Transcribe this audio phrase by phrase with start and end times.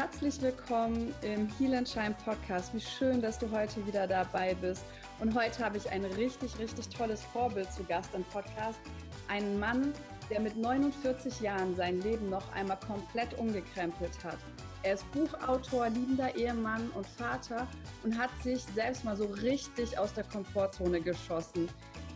[0.00, 2.72] Herzlich willkommen im Heal and Shine Podcast.
[2.72, 4.82] Wie schön, dass du heute wieder dabei bist.
[5.18, 8.78] Und heute habe ich ein richtig, richtig tolles Vorbild zu Gast im Podcast.
[9.28, 9.92] Einen Mann,
[10.30, 14.38] der mit 49 Jahren sein Leben noch einmal komplett umgekrempelt hat.
[14.84, 17.68] Er ist Buchautor, liebender Ehemann und Vater
[18.02, 21.68] und hat sich selbst mal so richtig aus der Komfortzone geschossen.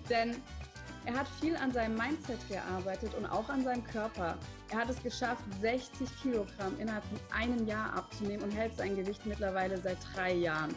[0.08, 0.36] Denn
[1.06, 4.38] er hat viel an seinem Mindset gearbeitet und auch an seinem Körper.
[4.70, 9.24] Er hat es geschafft, 60 Kilogramm innerhalb von einem Jahr abzunehmen und hält sein Gewicht
[9.26, 10.74] mittlerweile seit drei Jahren.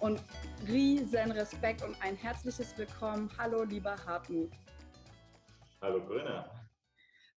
[0.00, 0.22] Und
[0.66, 3.30] riesen Respekt und ein herzliches Willkommen.
[3.36, 4.50] Hallo, lieber Hartmut.
[5.82, 6.50] Hallo, Brünner.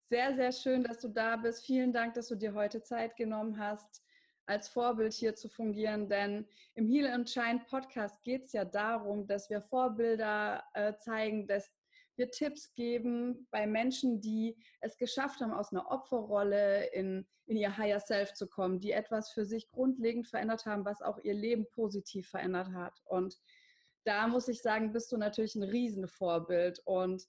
[0.08, 1.64] Sehr, sehr schön, dass du da bist.
[1.66, 4.04] Vielen Dank, dass du dir heute Zeit genommen hast,
[4.46, 6.08] als Vorbild hier zu fungieren.
[6.08, 11.46] Denn im Heal and Shine Podcast geht es ja darum, dass wir Vorbilder äh, zeigen,
[11.46, 11.70] dass
[12.20, 17.76] wir Tipps geben bei Menschen, die es geschafft haben, aus einer Opferrolle in, in ihr
[17.78, 21.66] Higher Self zu kommen, die etwas für sich grundlegend verändert haben, was auch ihr Leben
[21.70, 23.00] positiv verändert hat.
[23.06, 23.40] Und
[24.04, 26.80] da muss ich sagen, bist du natürlich ein Riesenvorbild.
[26.84, 27.26] Und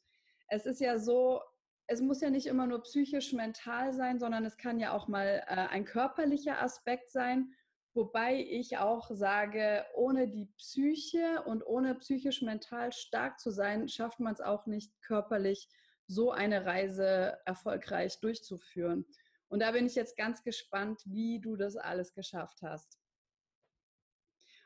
[0.50, 1.42] es ist ja so,
[1.88, 5.42] es muss ja nicht immer nur psychisch mental sein, sondern es kann ja auch mal
[5.48, 7.54] äh, ein körperlicher Aspekt sein.
[7.94, 14.20] Wobei ich auch sage, ohne die Psyche und ohne psychisch mental stark zu sein, schafft
[14.20, 15.68] man es auch nicht körperlich,
[16.08, 19.06] so eine Reise erfolgreich durchzuführen.
[19.50, 22.98] Und da bin ich jetzt ganz gespannt, wie du das alles geschafft hast.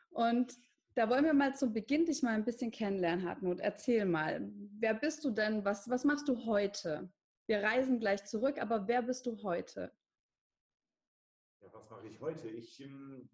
[0.09, 0.53] Und
[0.95, 3.59] da wollen wir mal zum Beginn dich mal ein bisschen kennenlernen, Hartmut.
[3.59, 5.65] Erzähl mal, wer bist du denn?
[5.65, 7.11] Was, was machst du heute?
[7.47, 9.91] Wir reisen gleich zurück, aber wer bist du heute?
[11.85, 12.49] Was mache ich heute?
[12.49, 13.29] Ich, ähm,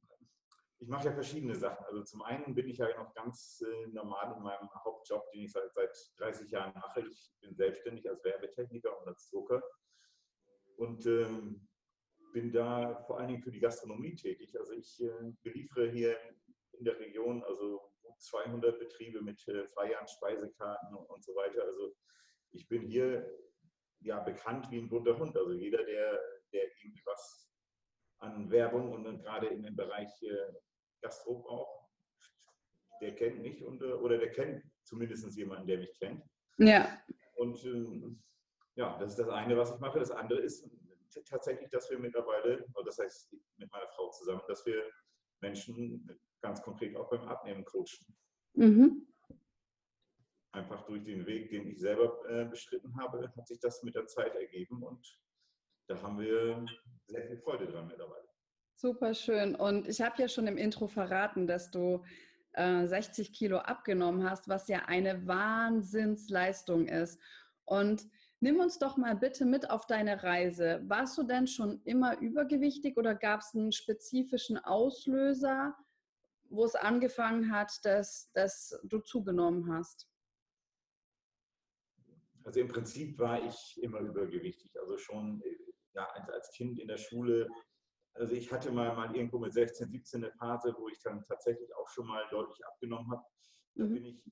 [0.79, 1.85] ich mache ja verschiedene Sachen.
[1.85, 5.53] Also zum einen bin ich ja noch ganz äh, normal in meinem Hauptjob, den ich
[5.53, 6.99] seit, seit 30 Jahren mache.
[6.99, 9.63] Ich bin selbstständig als Werbetechniker und als Drucker
[10.75, 11.65] und ähm,
[12.33, 14.53] bin da vor allen Dingen für die Gastronomie tätig.
[14.59, 16.17] Also ich äh, beliefere hier
[16.73, 17.79] in der Region also
[18.17, 21.63] 200 Betriebe mit äh, Feiern, Speisekarten und so weiter.
[21.63, 21.95] Also
[22.51, 23.33] ich bin hier
[24.01, 25.37] ja bekannt wie ein bunter Hund.
[25.37, 26.19] Also jeder, der,
[26.51, 27.50] der irgendwie was
[28.21, 30.09] an Werbung und gerade in dem Bereich
[31.01, 31.89] Gastro auch.
[33.01, 36.23] Der kennt mich und, äh, oder der kennt zumindest jemanden, der mich kennt.
[36.57, 37.01] Ja.
[37.35, 38.21] Und ähm,
[38.75, 39.99] ja, das ist das eine, was ich mache.
[39.99, 40.69] Das andere ist
[41.25, 44.83] tatsächlich, dass wir mittlerweile, also das heißt mit meiner Frau zusammen, dass wir
[45.41, 46.07] Menschen
[46.41, 48.15] ganz konkret auch beim Abnehmen coachen.
[48.53, 49.07] Mhm.
[50.53, 54.05] Einfach durch den Weg, den ich selber äh, beschritten habe, hat sich das mit der
[54.05, 55.19] Zeit ergeben und
[55.87, 56.65] da haben wir
[57.07, 58.27] sehr viel Freude dran mittlerweile.
[58.75, 59.55] Super schön.
[59.55, 62.03] Und ich habe ja schon im Intro verraten, dass du
[62.53, 67.19] äh, 60 Kilo abgenommen hast, was ja eine Wahnsinnsleistung ist.
[67.65, 68.07] Und
[68.39, 70.81] nimm uns doch mal bitte mit auf deine Reise.
[70.87, 75.77] Warst du denn schon immer übergewichtig oder gab es einen spezifischen Auslöser,
[76.49, 80.07] wo es angefangen hat, dass, dass du zugenommen hast?
[82.43, 84.71] Also im Prinzip war ich immer übergewichtig.
[84.79, 87.47] Also schon äh, ja, als Kind in der Schule,
[88.13, 91.73] also ich hatte mal, mal irgendwo mit 16, 17 eine Phase, wo ich dann tatsächlich
[91.75, 93.23] auch schon mal deutlich abgenommen habe.
[93.75, 93.93] Da mhm.
[93.93, 94.23] bin ich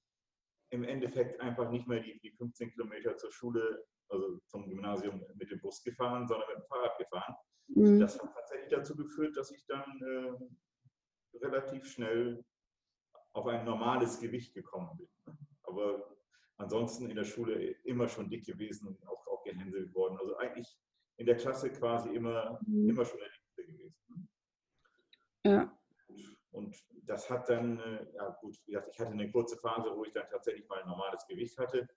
[0.72, 5.50] im Endeffekt einfach nicht mehr die, die 15 Kilometer zur Schule, also zum Gymnasium mit
[5.50, 7.36] dem Bus gefahren, sondern mit dem Fahrrad gefahren.
[7.68, 8.00] Mhm.
[8.00, 12.44] Das hat tatsächlich dazu geführt, dass ich dann äh, relativ schnell
[13.34, 15.08] auf ein normales Gewicht gekommen bin.
[15.26, 15.38] Ne?
[15.64, 16.16] Aber
[16.58, 20.18] ansonsten in der Schule immer schon dick gewesen und auch, auch gehänselt worden.
[20.20, 20.78] Also eigentlich
[21.19, 22.90] in der Klasse quasi immer, mhm.
[22.90, 24.30] immer schon der Liebste gewesen.
[25.46, 25.78] Ja.
[26.52, 30.06] Und das hat dann, äh, ja gut, wie gesagt, ich hatte eine kurze Phase, wo
[30.06, 31.88] ich dann tatsächlich mal ein normales Gewicht hatte.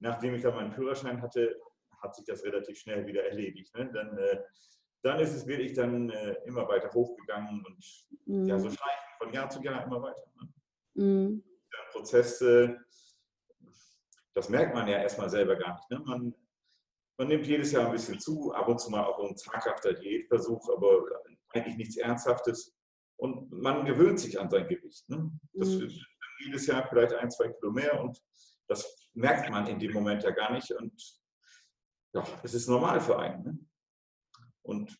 [0.00, 1.56] Nachdem ich dann meinen Führerschein hatte,
[2.02, 3.74] hat sich das relativ schnell wieder erledigt.
[3.76, 3.90] Ne?
[3.92, 4.42] Dann, äh,
[5.02, 8.46] dann ist es wirklich dann äh, immer weiter hochgegangen und mhm.
[8.46, 10.24] ja, so schleichend von Jahr zu Jahr immer weiter.
[10.34, 10.48] Ne?
[10.94, 11.44] Mhm.
[11.72, 12.74] Der Prozess, äh,
[14.34, 15.90] das merkt man ja erstmal selber gar nicht.
[15.90, 16.00] Ne?
[16.04, 16.34] Man,
[17.16, 20.68] man nimmt jedes Jahr ein bisschen zu, ab und zu mal auch ein zaghafter Diätversuch,
[20.76, 21.04] aber
[21.50, 22.74] eigentlich nichts Ernsthaftes.
[23.16, 25.08] Und man gewöhnt sich an sein Gewicht.
[25.08, 25.30] Ne?
[25.52, 25.86] Das mhm.
[25.86, 26.06] ist
[26.44, 28.20] jedes Jahr vielleicht ein, zwei Kilo mehr und
[28.66, 30.70] das merkt man in dem Moment ja gar nicht.
[30.72, 30.92] Und
[32.12, 33.44] ja, es ist normal für einen.
[33.44, 33.58] Ne?
[34.62, 34.98] Und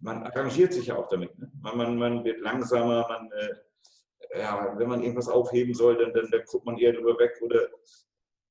[0.00, 1.36] man arrangiert sich ja auch damit.
[1.38, 1.50] Ne?
[1.60, 6.30] Man, man, man, wird langsamer, man, äh, ja, wenn man irgendwas aufheben soll, dann, dann,
[6.30, 7.70] dann guckt man eher drüber weg oder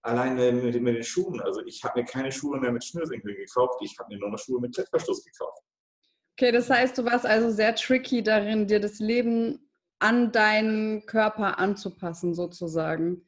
[0.03, 1.41] alleine mit, mit, den Schuhen.
[1.41, 4.39] Also ich habe mir keine Schuhe mehr mit Schnürsenkeln gekauft, ich habe mir nur noch
[4.39, 5.63] Schuhe mit Klettverschluss gekauft.
[6.37, 9.69] Okay, das heißt, du warst also sehr tricky darin, dir das Leben
[9.99, 13.27] an deinen Körper anzupassen, sozusagen.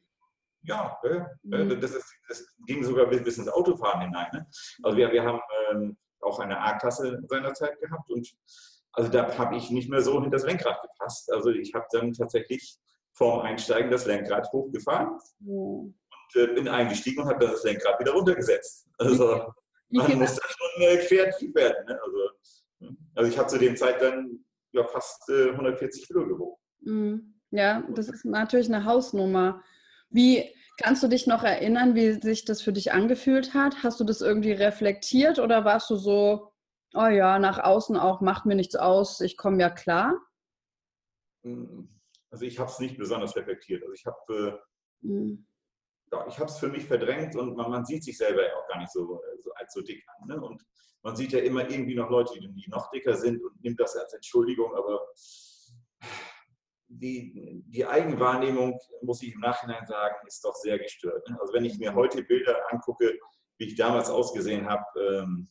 [0.62, 1.80] Ja, äh, mhm.
[1.80, 4.28] das, ist, das, ging sogar bis ins Autofahren hinein.
[4.32, 4.46] Ne?
[4.82, 5.40] Also wir, wir haben
[5.70, 8.28] ähm, auch eine A-Klasse seinerzeit gehabt und
[8.92, 11.30] also da habe ich nicht mehr so hinter das Lenkrad gepasst.
[11.32, 12.78] Also ich habe dann tatsächlich
[13.12, 15.92] vorm Einsteigen das Lenkrad hochgefahren oh.
[16.34, 18.88] Und bin eingestiegen und habe dann das Lenkrad wieder runtergesetzt.
[18.98, 19.52] Also
[19.90, 21.86] man muss da schon äh, kreativ werden.
[21.86, 22.00] Ne?
[22.02, 22.18] Also,
[22.80, 22.96] hm.
[23.14, 26.56] also ich habe zu dem Zeit dann ja, fast äh, 140 Kilo gewogen.
[26.80, 27.34] Mhm.
[27.50, 29.62] Ja, das ist natürlich eine Hausnummer.
[30.10, 30.44] Wie
[30.78, 33.82] kannst du dich noch erinnern, wie sich das für dich angefühlt hat?
[33.82, 36.52] Hast du das irgendwie reflektiert oder warst du so,
[36.94, 40.14] oh ja, nach außen auch, macht mir nichts aus, ich komme ja klar?
[41.44, 41.88] Hm,
[42.30, 43.82] also ich habe es nicht besonders reflektiert.
[43.82, 44.60] Also ich habe
[45.02, 45.46] äh, mhm.
[46.12, 48.68] Ja, ich habe es für mich verdrängt und man, man, sieht sich selber ja auch
[48.68, 50.28] gar nicht so, so, als so dick an.
[50.28, 50.40] Ne?
[50.40, 50.64] Und
[51.02, 53.96] man sieht ja immer irgendwie noch Leute, die, die noch dicker sind und nimmt das
[53.96, 55.06] als Entschuldigung, aber
[56.88, 61.28] die, die Eigenwahrnehmung, muss ich im Nachhinein sagen, ist doch sehr gestört.
[61.28, 61.36] Ne?
[61.40, 63.18] Also wenn ich mir heute Bilder angucke,
[63.58, 65.48] wie ich damals ausgesehen habe, ähm,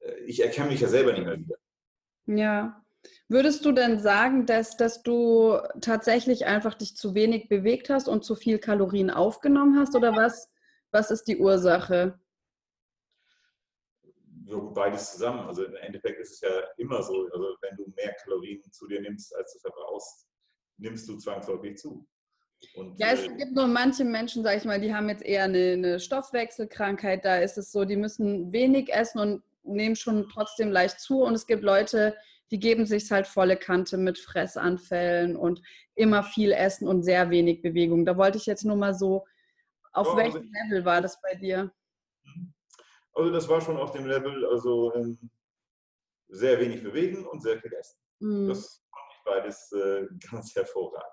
[0.00, 1.56] äh, ich erkenne mich ja selber nicht mehr wieder.
[2.26, 2.83] Ja.
[3.28, 8.24] Würdest du denn sagen, dass, dass du tatsächlich einfach dich zu wenig bewegt hast und
[8.24, 9.96] zu viel Kalorien aufgenommen hast?
[9.96, 10.50] Oder was,
[10.90, 12.18] was ist die Ursache?
[14.46, 15.46] so beides zusammen.
[15.46, 19.00] Also im Endeffekt ist es ja immer so, also wenn du mehr Kalorien zu dir
[19.00, 20.26] nimmst, als du verbrauchst,
[20.78, 22.06] nimmst du zwangsläufig zu.
[22.74, 25.44] Und, ja, es äh, gibt nur manche Menschen, sage ich mal, die haben jetzt eher
[25.44, 27.24] eine, eine, Stoffwechselkrankheit.
[27.24, 31.22] Da ist es so, die müssen wenig essen und nehmen schon trotzdem leicht zu.
[31.22, 32.16] Und es gibt Leute,
[32.50, 35.60] die geben sich halt volle Kante mit Fressanfällen und
[35.94, 38.04] immer viel Essen und sehr wenig Bewegung.
[38.04, 39.24] Da wollte ich jetzt nur mal so,
[39.92, 41.72] auf oh, welchem also Level war das bei dir?
[43.14, 45.30] Also das war schon auf dem Level, also ähm,
[46.28, 47.98] sehr wenig bewegen und sehr viel essen.
[48.18, 48.48] Mhm.
[48.48, 51.10] Das fand ich beides äh, ganz hervorragend.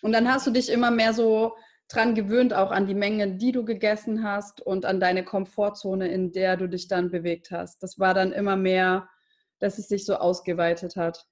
[0.00, 1.54] Und dann hast du dich immer mehr so
[1.88, 6.32] dran gewöhnt, auch an die Menge, die du gegessen hast und an deine Komfortzone, in
[6.32, 7.82] der du dich dann bewegt hast.
[7.82, 9.08] Das war dann immer mehr,
[9.62, 11.24] dass es sich so ausgeweitet hat.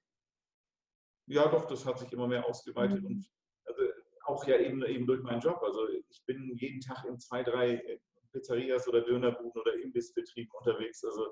[1.27, 3.07] Ja, doch, das hat sich immer mehr ausgeweitet mhm.
[3.07, 3.29] und
[3.65, 3.81] also
[4.23, 5.61] auch ja eben, eben durch meinen Job.
[5.61, 7.99] Also ich bin jeden Tag in zwei, drei
[8.31, 11.03] Pizzerias oder Dönerbuden oder Imbissbetrieben unterwegs.
[11.03, 11.27] Also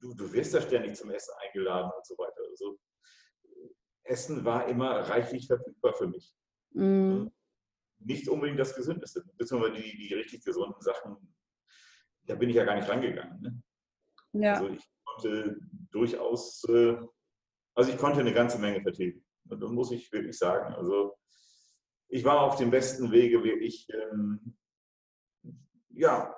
[0.00, 2.40] du, du wirst da ständig zum Essen eingeladen und so weiter.
[2.48, 2.78] Also
[4.04, 6.34] Essen war immer reichlich verfügbar für mich.
[6.70, 7.26] Mm.
[7.98, 11.34] Nicht unbedingt das Gesündeste, beziehungsweise die, die richtig gesunden Sachen,
[12.24, 13.40] da bin ich ja gar nicht rangegangen.
[13.42, 13.62] Ne?
[14.32, 14.54] Ja.
[14.54, 14.82] Also ich
[15.14, 15.56] konnte
[15.90, 16.96] durchaus, äh,
[17.74, 19.24] also ich konnte eine ganze Menge vertilgen.
[19.48, 20.74] Und das muss ich wirklich sagen.
[20.74, 21.16] Also
[22.08, 24.56] ich war auf dem besten Wege, wirklich ähm,
[25.90, 26.34] ja,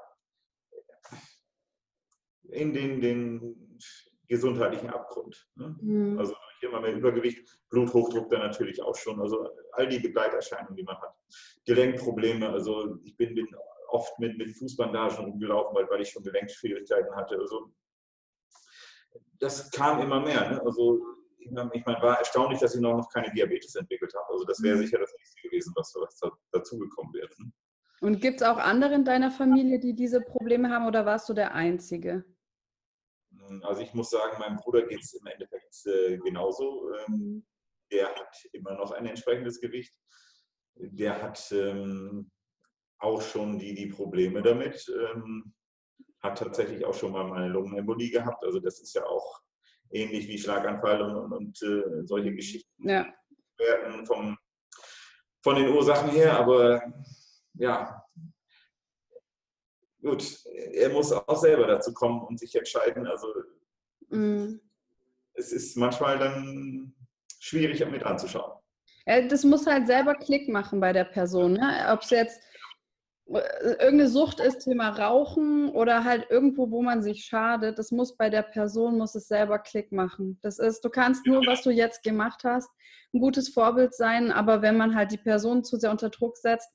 [2.42, 3.78] in den, den
[4.28, 5.48] gesundheitlichen Abgrund.
[5.56, 5.76] Ne?
[5.80, 6.18] Mhm.
[6.18, 6.34] Also
[6.64, 11.14] immer mehr Übergewicht, Bluthochdruck dann natürlich auch schon, also all die Begleiterscheinungen, die man hat.
[11.66, 13.46] Gelenkprobleme, also ich bin, bin
[13.88, 17.38] oft mit, mit Fußbandagen rumgelaufen, weil, weil ich schon Gelenkschwierigkeiten hatte.
[17.38, 17.72] Also
[19.38, 20.50] das kam immer mehr.
[20.50, 20.62] Ne?
[20.64, 21.00] Also
[21.38, 24.32] ich meine, war erstaunlich, dass ich noch, noch keine Diabetes entwickelt habe.
[24.32, 24.82] Also das wäre mhm.
[24.82, 26.18] sicher das nächste gewesen, was, was
[26.50, 27.28] dazugekommen wäre.
[27.38, 27.52] Ne?
[28.00, 31.34] Und gibt es auch andere in deiner Familie, die diese Probleme haben oder warst du
[31.34, 32.24] der Einzige?
[33.62, 36.92] Also ich muss sagen, meinem Bruder geht es im Endeffekt äh, genauso.
[36.94, 37.44] Ähm,
[37.90, 39.94] der hat immer noch ein entsprechendes Gewicht.
[40.76, 42.30] Der hat ähm,
[42.98, 44.86] auch schon die, die Probleme damit.
[44.88, 45.54] Ähm,
[46.24, 48.42] hat tatsächlich auch schon mal eine Lungenembolie gehabt.
[48.44, 49.40] Also das ist ja auch
[49.90, 52.88] ähnlich wie Schlaganfall und, und äh, solche Geschichten.
[52.88, 53.06] Ja.
[54.06, 54.36] Vom,
[55.42, 56.82] von den Ursachen her, aber
[57.52, 58.02] ja,
[60.02, 63.06] gut, er muss auch selber dazu kommen und sich entscheiden.
[63.06, 63.28] Also
[64.08, 64.58] mm.
[65.34, 66.94] es ist manchmal dann
[67.38, 68.58] schwierig mit anzuschauen.
[69.06, 71.52] Das muss halt selber Klick machen bei der Person.
[71.52, 71.86] Ne?
[71.92, 72.42] Ob es jetzt
[73.26, 78.28] irgendeine Sucht ist, Thema Rauchen oder halt irgendwo, wo man sich schadet, das muss bei
[78.28, 80.38] der Person, muss es selber Klick machen.
[80.42, 82.68] Das ist, du kannst nur, was du jetzt gemacht hast,
[83.14, 86.68] ein gutes Vorbild sein, aber wenn man halt die Person zu sehr unter Druck setzt,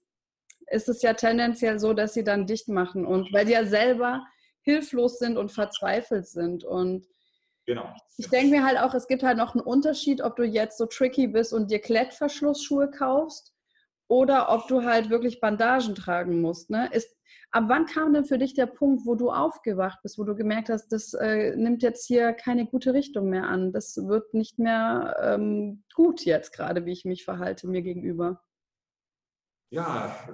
[0.71, 4.25] ist es ja tendenziell so, dass sie dann dicht machen und weil sie ja selber
[4.61, 7.05] hilflos sind und verzweifelt sind und
[7.65, 7.93] Genau.
[8.17, 10.87] Ich denke mir halt auch, es gibt halt noch einen Unterschied, ob du jetzt so
[10.87, 13.53] tricky bist und dir Klettverschlussschuhe kaufst
[14.09, 16.69] oder ob du halt wirklich Bandagen tragen musst.
[16.69, 16.89] Ne?
[16.91, 17.15] Ist,
[17.51, 20.69] ab wann kam denn für dich der Punkt, wo du aufgewacht bist, wo du gemerkt
[20.69, 25.15] hast, das äh, nimmt jetzt hier keine gute Richtung mehr an, das wird nicht mehr
[25.21, 28.41] ähm, gut jetzt gerade, wie ich mich verhalte mir gegenüber?
[29.71, 30.27] ja,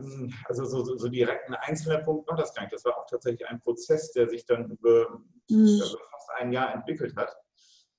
[0.46, 2.74] also so, so, so direkt ein einzelner Punkt war das gar nicht.
[2.74, 5.80] Das war auch tatsächlich ein Prozess, der sich dann über mhm.
[5.82, 7.36] also fast ein Jahr entwickelt hat.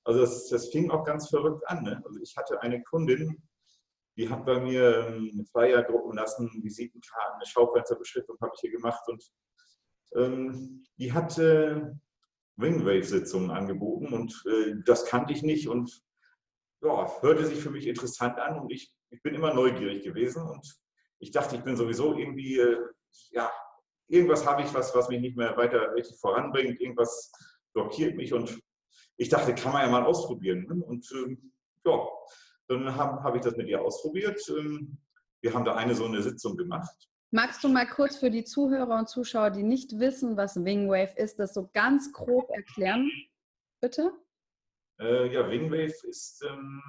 [0.05, 1.83] Also das, das fing auch ganz verrückt an.
[1.83, 2.03] Ne?
[2.05, 3.43] Also ich hatte eine Kundin,
[4.17, 9.07] die hat bei mir einen Flyer drucken lassen, Visitenkarten, eine Schaufensterbeschriftung habe ich hier gemacht
[9.09, 9.25] und
[10.15, 11.99] ähm, die hatte
[12.57, 16.03] Wingwave-Sitzungen angeboten und äh, das kannte ich nicht und
[16.83, 20.79] ja, hörte sich für mich interessant an und ich, ich bin immer neugierig gewesen und
[21.19, 22.79] ich dachte, ich bin sowieso irgendwie, äh,
[23.31, 23.51] ja,
[24.09, 27.33] irgendwas habe ich, was, was mich nicht mehr weiter richtig voranbringt, irgendwas
[27.73, 28.59] blockiert mich und
[29.19, 30.67] ich dachte, kann man ja mal ausprobieren.
[30.69, 30.85] Ne?
[30.85, 31.53] Und ähm,
[31.85, 32.07] ja,
[32.69, 34.41] dann habe hab ich das mit ihr ausprobiert.
[34.49, 34.99] Ähm,
[35.43, 37.09] wir haben da eine so eine Sitzung gemacht.
[37.33, 41.39] Magst du mal kurz für die Zuhörer und Zuschauer, die nicht wissen, was Wingwave ist,
[41.39, 43.11] das so ganz grob erklären?
[43.81, 44.13] Bitte?
[45.01, 46.83] Äh, ja, Wingwave ist ähm,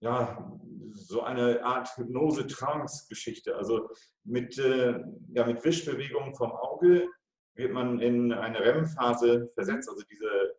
[0.00, 0.58] ja,
[0.92, 3.56] so eine Art Hypnose-Trance-Geschichte.
[3.56, 3.88] Also
[4.24, 5.00] mit, äh,
[5.32, 7.08] ja, mit Wischbewegungen vom Auge
[7.54, 10.54] wird man in eine REM-Phase versetzt, also diese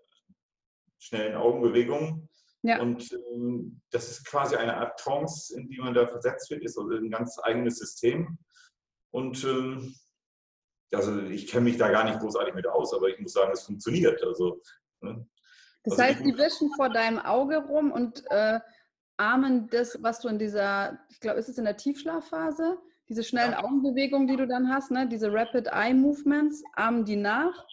[0.97, 2.27] schnellen Augenbewegungen.
[2.61, 2.81] Ja.
[2.81, 6.77] Und ähm, das ist quasi eine Art Trance, in die man da versetzt wird, ist
[6.77, 8.37] also ein ganz eigenes System.
[9.11, 9.95] Und ähm,
[10.93, 13.63] also ich kenne mich da gar nicht großartig mit aus, aber ich muss sagen, es
[13.63, 14.21] funktioniert.
[14.23, 14.61] Also,
[15.01, 15.25] ne?
[15.83, 18.59] Das also heißt, die wischen vor deinem Auge rum und äh,
[19.17, 23.53] ahmen das, was du in dieser, ich glaube, ist es in der Tiefschlafphase, diese schnellen
[23.53, 23.63] ja.
[23.63, 25.07] Augenbewegungen, die du dann hast, ne?
[25.07, 27.65] diese Rapid Eye Movements, ahmen die nach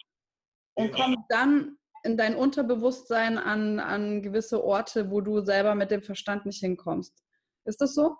[0.75, 1.03] und genau.
[1.03, 1.76] kommen dann
[2.07, 7.21] in dein Unterbewusstsein an, an gewisse Orte, wo du selber mit dem Verstand nicht hinkommst.
[7.65, 8.15] Ist das so?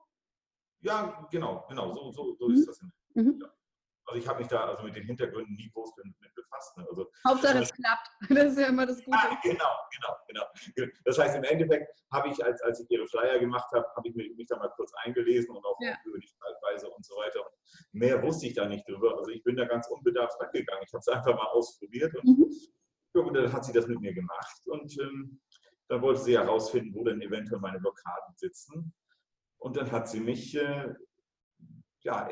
[0.81, 2.53] Ja, genau, genau, so, so, so mhm.
[2.55, 2.81] ist das.
[3.13, 3.39] Mhm.
[3.41, 3.47] Ja.
[4.05, 6.77] Also ich habe mich da also mit den Hintergründen nie groß mit befasst.
[6.77, 6.85] Ne?
[6.89, 8.07] Also, Hauptsache es klappt.
[8.29, 9.17] Das ist ja immer das Gute.
[9.17, 10.87] Ah, genau, genau, genau.
[11.05, 14.15] Das heißt, im Endeffekt habe ich, als, als ich ihre Flyer gemacht habe, habe ich
[14.15, 15.95] mich, mich, da mal kurz eingelesen und auch ja.
[16.05, 17.41] über die Schreibweise und so weiter.
[17.41, 19.17] Und mehr wusste ich da nicht drüber.
[19.17, 20.83] Also ich bin da ganz unbedarft rangegangen.
[20.85, 22.49] Ich habe es einfach mal ausprobiert und mhm.
[23.17, 24.61] Ja, und dann hat sie das mit mir gemacht.
[24.65, 25.39] Und ähm,
[25.89, 28.93] dann wollte sie herausfinden, wo denn eventuell meine Blockaden sitzen.
[29.57, 30.93] Und dann hat sie mich äh,
[32.01, 32.29] ja,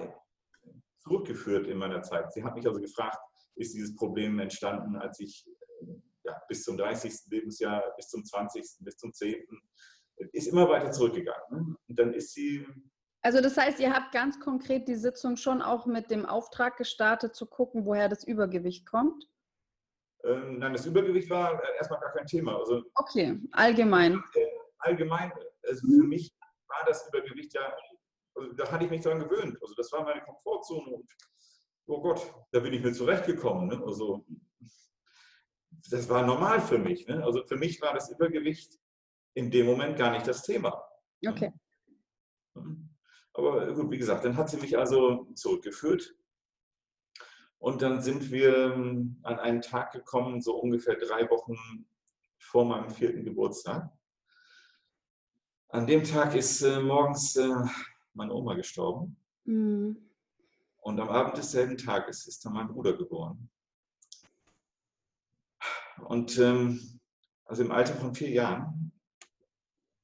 [1.00, 2.32] zurückgeführt in meiner Zeit.
[2.34, 3.18] Sie hat mich also gefragt,
[3.56, 5.46] ist dieses Problem entstanden, als ich
[6.24, 7.14] ja, bis zum 30.
[7.30, 9.36] Lebensjahr, bis zum 20., bis zum 10.
[10.34, 11.44] ist immer weiter zurückgegangen.
[11.52, 11.76] Ne?
[11.88, 12.68] Und dann ist sie.
[13.22, 17.36] Also das heißt, ihr habt ganz konkret die Sitzung schon auch mit dem Auftrag gestartet,
[17.36, 19.28] zu gucken, woher das Übergewicht kommt?
[20.26, 22.58] Ähm, nein, das Übergewicht war erstmal gar kein Thema.
[22.58, 24.22] Also, okay, allgemein.
[24.80, 25.32] Allgemein,
[25.68, 26.36] also für mich
[26.68, 27.74] war das Übergewicht ja
[28.36, 29.58] also da hatte ich mich dran gewöhnt.
[29.62, 31.10] Also das war meine Komfortzone und
[31.88, 33.68] oh Gott, da bin ich mir zurechtgekommen.
[33.68, 33.82] Ne?
[33.86, 34.26] Also
[35.90, 37.08] das war normal für mich.
[37.08, 37.24] Ne?
[37.24, 38.78] Also für mich war das Übergewicht
[39.36, 40.84] in dem Moment gar nicht das Thema.
[41.26, 41.52] Okay.
[43.34, 46.16] Aber gut, wie gesagt, dann hat sie mich also zurückgeführt.
[47.60, 51.88] Und dann sind wir ähm, an einen Tag gekommen, so ungefähr drei Wochen
[52.38, 53.90] vor meinem vierten Geburtstag.
[55.70, 57.50] An dem Tag ist äh, morgens äh,
[58.14, 59.18] meine Oma gestorben.
[59.46, 59.98] Mhm.
[60.78, 63.50] Und am Abend desselben Tages ist dann mein Bruder geboren.
[66.08, 67.00] Und ähm,
[67.46, 68.92] also im Alter von vier Jahren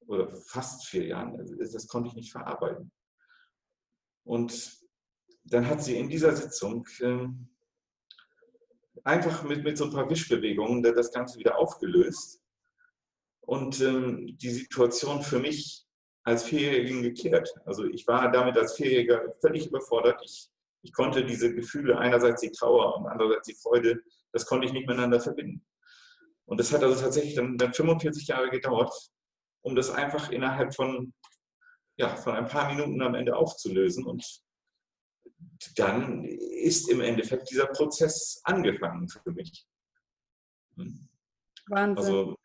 [0.06, 2.90] oder fast vier Jahren, also das konnte ich nicht verarbeiten.
[4.24, 4.81] Und
[5.44, 7.48] dann hat sie in dieser Sitzung ähm,
[9.04, 12.40] einfach mit, mit so ein paar Wischbewegungen das Ganze wieder aufgelöst
[13.40, 15.84] und ähm, die Situation für mich
[16.24, 17.52] als Vierjährigen geklärt.
[17.64, 20.20] Also ich war damit als Vierjähriger völlig überfordert.
[20.24, 20.48] Ich,
[20.82, 24.00] ich konnte diese Gefühle, einerseits die Trauer und andererseits die Freude,
[24.32, 25.64] das konnte ich nicht miteinander verbinden.
[26.44, 28.92] Und das hat also tatsächlich dann, dann 45 Jahre gedauert,
[29.62, 31.12] um das einfach innerhalb von,
[31.96, 34.06] ja, von ein paar Minuten am Ende aufzulösen.
[34.06, 34.41] Und
[35.76, 39.66] dann ist im Endeffekt dieser Prozess angefangen für mich.
[40.76, 41.08] Hm.
[41.66, 42.14] Wahnsinn.
[42.14, 42.36] Also,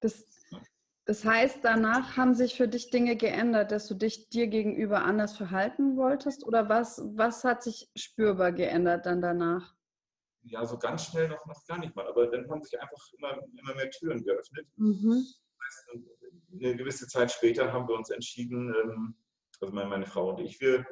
[0.00, 0.24] das,
[1.04, 5.36] das heißt, danach haben sich für dich Dinge geändert, dass du dich dir gegenüber anders
[5.36, 6.46] verhalten wolltest?
[6.46, 9.74] Oder was, was hat sich spürbar geändert dann danach?
[10.42, 12.06] Ja, so ganz schnell noch, noch gar nicht mal.
[12.06, 14.66] Aber dann haben sich einfach immer, immer mehr Türen geöffnet.
[14.76, 15.24] Mhm.
[16.52, 19.14] Eine gewisse Zeit später haben wir uns entschieden, ähm,
[19.60, 20.86] also meine, Frau und ich, wir,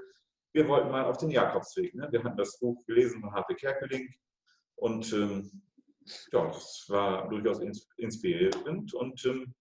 [0.53, 1.95] wir wollten mal auf den Jakobsweg.
[1.95, 2.09] Ne?
[2.11, 4.15] Wir hatten das Buch gelesen von Harpe Kerkeling
[4.77, 5.63] und ähm,
[6.33, 7.61] ja, das war durchaus
[7.97, 9.55] inspirierend und ähm,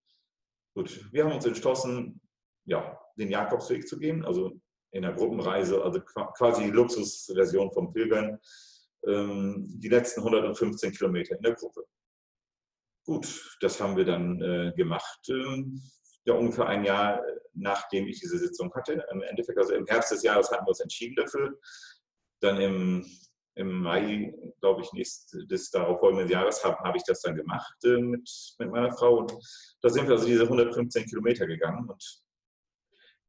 [0.77, 2.22] Gut, wir haben uns entschlossen,
[2.65, 8.38] ja, den Jakobsweg zu gehen, also in der Gruppenreise, also quasi die Luxusversion vom Pilgern,
[9.08, 11.84] ähm, die letzten 115 Kilometer in der Gruppe.
[13.08, 15.63] Gut, das haben wir dann äh, gemacht, äh,
[16.25, 17.24] ja ungefähr ein Jahr
[17.58, 19.06] nachdem ich diese Sitzung hatte.
[19.12, 21.60] Im Endeffekt, also im Herbst des Jahres hatten wir uns entschieden dafür.
[22.40, 23.06] Dann im
[23.58, 27.98] im Mai, glaube ich, nächst, des darauffolgenden Jahres habe hab ich das dann gemacht äh,
[27.98, 29.18] mit, mit meiner Frau.
[29.18, 29.34] Und
[29.82, 32.22] da sind wir also diese 115 Kilometer gegangen und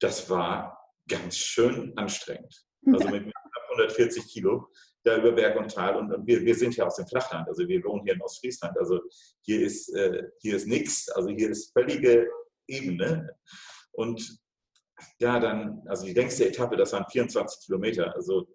[0.01, 2.65] das war ganz schön anstrengend.
[2.87, 3.33] Also mit
[3.71, 4.69] 140 Kilo,
[5.03, 5.97] da über Berg und Tal.
[5.97, 8.79] Und, und wir, wir sind ja aus dem Flachland, also wir wohnen hier in Ostfriesland.
[8.79, 9.01] Also
[9.41, 12.29] hier ist, äh, hier ist nichts, also hier ist völlige
[12.67, 13.35] Ebene.
[13.99, 14.38] Und
[15.19, 18.14] ja, dann, also die längste Etappe, das waren 24 Kilometer.
[18.14, 18.47] Also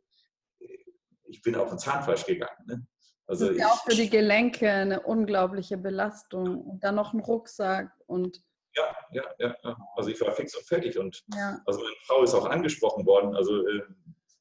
[1.25, 2.65] ich bin auf ein Zahnfleisch gegangen.
[2.65, 2.88] Ne?
[3.27, 6.62] Also das ist ja auch für die Gelenke eine unglaubliche Belastung.
[6.62, 8.41] Und dann noch ein Rucksack und.
[8.73, 9.77] Ja, ja, ja.
[9.97, 10.97] Also ich war fix und fertig.
[10.97, 11.59] Und ja.
[11.65, 13.81] also meine Frau ist auch angesprochen worden, also äh,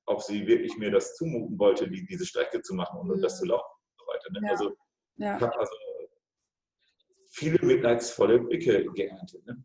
[0.06, 3.14] ob sie wirklich mir das zumuten wollte, die, diese Strecke zu machen und, ja.
[3.14, 4.30] und das zu laufen und so weiter.
[4.30, 4.40] Ne?
[4.44, 4.50] Ja.
[4.52, 4.76] Also
[5.16, 5.75] ich habe also
[7.32, 9.44] viele mitleidsvolle Blicke geerntet.
[9.47, 9.64] Ne?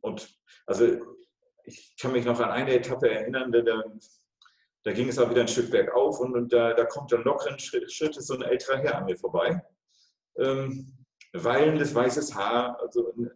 [0.00, 0.86] Und also
[1.64, 3.82] ich kann mich noch an eine Etappe erinnern, da,
[4.82, 7.58] da ging es auch wieder ein Stück bergauf und, und da, da kommt dann lockeren
[7.58, 9.62] Schritt, Schrittes so ein älterer Herr an mir vorbei.
[10.38, 13.30] Ähm, wallendes weißes Haar, also einen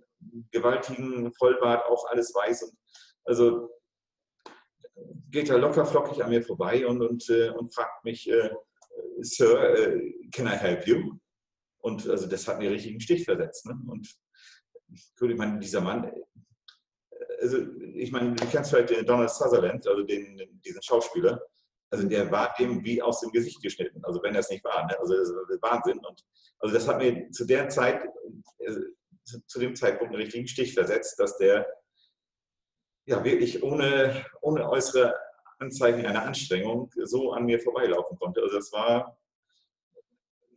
[0.51, 2.63] gewaltigen Vollbart, auch alles weiß.
[2.65, 2.79] Und,
[3.25, 3.71] also
[5.31, 8.51] geht er locker flockig an mir vorbei und, und, äh, und fragt mich, äh,
[9.21, 11.19] Sir, äh, can I help you?
[11.79, 13.67] Und also das hat mir richtig einen Stich versetzt.
[13.67, 13.79] Ne?
[13.87, 14.09] Und
[14.95, 16.11] ich meine, dieser Mann,
[17.41, 17.59] also
[17.95, 21.41] ich meine, du kennst vielleicht den Donald Sutherland, also den, diesen Schauspieler.
[21.91, 24.87] Also der war dem wie aus dem Gesicht geschnitten, also wenn er es nicht war.
[24.87, 24.99] Ne?
[24.99, 25.99] Also das ist Wahnsinn.
[25.99, 26.25] Und
[26.59, 28.05] also das hat mir zu der Zeit,
[28.59, 28.77] äh,
[29.47, 31.67] zu dem Zeitpunkt einen richtigen Stich versetzt, dass der
[33.07, 35.15] ja wirklich ohne, ohne äußere
[35.59, 38.43] Anzeichen einer Anstrengung so an mir vorbeilaufen konnte.
[38.43, 39.17] Also das war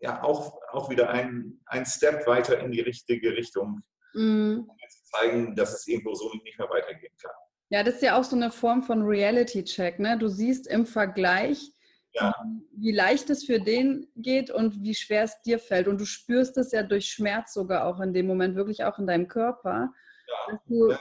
[0.01, 3.84] ja auch, auch wieder ein, ein Step weiter in die richtige Richtung,
[4.17, 4.65] mhm.
[4.67, 7.31] um zu zeigen, dass es irgendwo so nicht mehr weitergehen kann.
[7.69, 10.00] Ja, das ist ja auch so eine Form von Reality-Check.
[10.00, 10.17] Ne?
[10.17, 11.71] Du siehst im Vergleich,
[12.13, 12.33] ja.
[12.71, 15.88] wie leicht es für den geht und wie schwer es dir fällt.
[15.88, 19.07] Und du spürst es ja durch Schmerz sogar auch in dem Moment, wirklich auch in
[19.07, 19.92] deinem Körper.
[20.27, 20.51] Ja.
[20.53, 21.00] Dass, du, ja.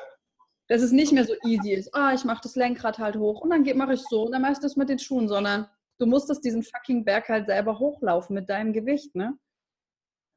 [0.69, 1.95] dass es nicht mehr so easy ist.
[1.95, 4.53] Ah, ich mache das Lenkrad halt hoch und dann mache ich so und dann mache
[4.53, 8.51] ich das mit den Schuhen, sondern du musstest diesen fucking Berg halt selber hochlaufen mit
[8.51, 9.38] deinem Gewicht, ne?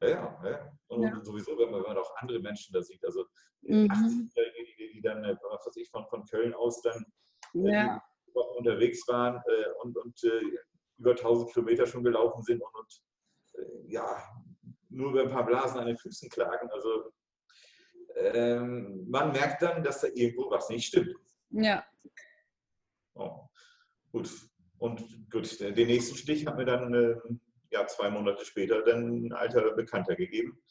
[0.01, 0.71] Ja, ja.
[0.87, 1.23] Und ja.
[1.23, 3.25] sowieso, wenn man, wenn man auch andere Menschen da sieht, also
[3.61, 3.87] mhm.
[3.87, 7.05] 80-Jährige, die, die, dann, äh, was weiß ich, von, von Köln aus dann
[7.55, 8.03] äh, ja.
[8.57, 10.41] unterwegs waren äh, und, und äh,
[10.97, 13.03] über 1000 Kilometer schon gelaufen sind und, und
[13.55, 14.23] äh, ja,
[14.89, 16.69] nur über ein paar Blasen an den Füßen klagen.
[16.71, 17.11] Also
[18.15, 21.15] ähm, man merkt dann, dass da irgendwo was nicht stimmt.
[21.51, 21.83] Ja.
[23.15, 23.47] Oh.
[24.11, 24.29] Gut.
[24.77, 27.15] Und gut, den nächsten Stich hat mir dann äh,
[27.71, 30.61] ja, zwei Monate später dann ein alter Bekannter gegeben.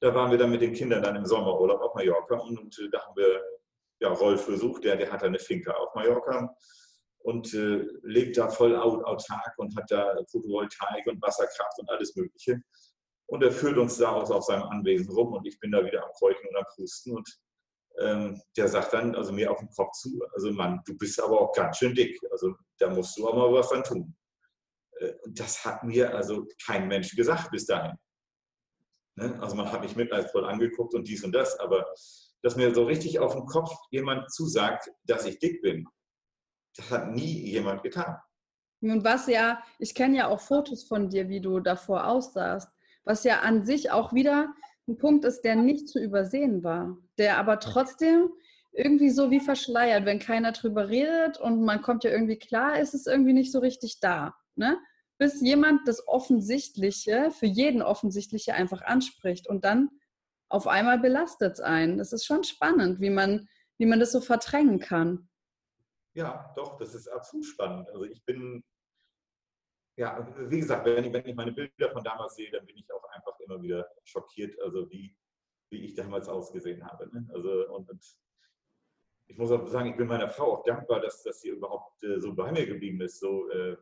[0.00, 2.88] Da waren wir dann mit den Kindern dann im Sommerurlaub auf Mallorca und, und äh,
[2.90, 3.42] da haben wir
[4.00, 6.54] ja, Rolf besucht, der, der hat eine Finca auf Mallorca
[7.20, 12.60] und äh, lebt da voll autark und hat da Photovoltaik und Wasserkraft und alles Mögliche.
[13.28, 16.04] Und er führt uns da aus auf seinem Anwesen rum und ich bin da wieder
[16.04, 17.28] am Keuchen und am Pusten und
[17.98, 21.40] ähm, der sagt dann also mir auf den Kopf zu, also Mann, du bist aber
[21.40, 24.14] auch ganz schön dick, also da musst du auch mal was dann tun.
[24.98, 27.96] Äh, das hat mir also kein Mensch gesagt bis dahin.
[29.16, 29.36] Ne?
[29.40, 31.86] Also man hat mich mitleidsvoll angeguckt und dies und das, aber
[32.42, 35.86] dass mir so richtig auf den Kopf jemand zusagt, dass ich dick bin,
[36.76, 38.16] das hat nie jemand getan.
[38.82, 42.70] Und was ja, ich kenne ja auch Fotos von dir, wie du davor aussahst,
[43.04, 44.54] was ja an sich auch wieder
[44.86, 48.30] ein Punkt ist, der nicht zu übersehen war, der aber trotzdem
[48.72, 52.92] irgendwie so wie verschleiert, wenn keiner drüber redet und man kommt ja irgendwie klar, ist
[52.92, 54.78] es irgendwie nicht so richtig da ne?
[55.18, 59.88] bis jemand das Offensichtliche, für jeden Offensichtliche einfach anspricht und dann
[60.48, 61.98] auf einmal belastet es einen.
[61.98, 65.28] Das ist schon spannend, wie man, wie man das so verdrängen kann.
[66.14, 67.88] Ja, doch, das ist absolut spannend.
[67.90, 68.62] Also ich bin,
[69.98, 72.90] ja, wie gesagt, wenn ich, wenn ich meine Bilder von damals sehe, dann bin ich
[72.92, 75.16] auch einfach immer wieder schockiert, also wie,
[75.70, 77.08] wie ich damals ausgesehen habe.
[77.12, 77.28] Ne?
[77.32, 78.04] Also und, und,
[79.28, 82.20] ich muss auch sagen, ich bin meiner Frau auch dankbar, dass, dass sie überhaupt äh,
[82.20, 83.18] so bei mir geblieben ist.
[83.18, 83.76] So, äh,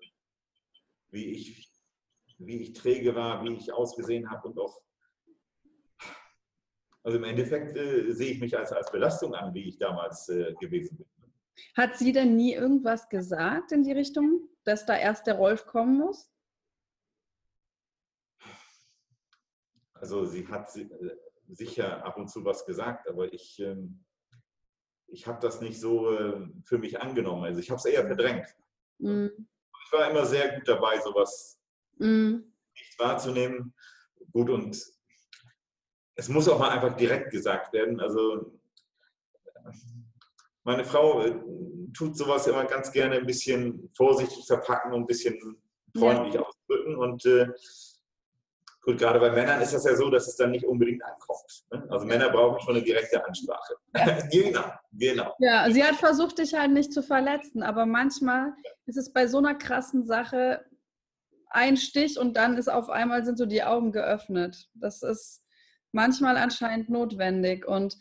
[1.15, 1.73] wie ich,
[2.39, 4.83] wie ich träge war, wie ich ausgesehen habe und auch,
[7.05, 10.53] also im Endeffekt äh, sehe ich mich als, als Belastung an, wie ich damals äh,
[10.55, 11.07] gewesen bin.
[11.77, 15.99] Hat sie denn nie irgendwas gesagt in die Richtung, dass da erst der Rolf kommen
[15.99, 16.31] muss?
[19.95, 20.89] Also sie hat äh,
[21.49, 24.05] sicher ab und zu was gesagt, aber ich, ähm,
[25.07, 27.45] ich habe das nicht so äh, für mich angenommen.
[27.45, 28.49] Also ich habe es eher verdrängt.
[28.99, 29.47] Mhm
[29.85, 31.61] ich war immer sehr gut dabei, sowas
[31.99, 32.37] mm.
[32.75, 33.75] nicht wahrzunehmen.
[34.33, 34.77] Gut, und
[36.17, 38.01] es muss auch mal einfach direkt gesagt werden.
[38.01, 38.59] Also
[40.65, 41.35] meine Frau äh,
[41.93, 45.39] tut sowas immer ganz gerne ein bisschen vorsichtig verpacken und ein bisschen
[45.97, 46.43] freundlich ja.
[46.43, 46.97] ausdrücken.
[46.97, 47.49] Und äh,
[48.85, 51.65] Gut, gerade bei Männern ist das ja so, dass es dann nicht unbedingt ankommt.
[51.71, 51.87] Ne?
[51.89, 53.75] Also Männer brauchen schon eine direkte Ansprache.
[54.31, 55.35] genau, genau.
[55.39, 58.53] Ja, sie hat versucht, dich halt nicht zu verletzen, aber manchmal
[58.85, 60.65] ist es bei so einer krassen Sache
[61.49, 64.69] ein Stich und dann ist auf einmal sind so die Augen geöffnet.
[64.75, 65.45] Das ist
[65.93, 67.67] manchmal anscheinend notwendig.
[67.67, 67.97] Und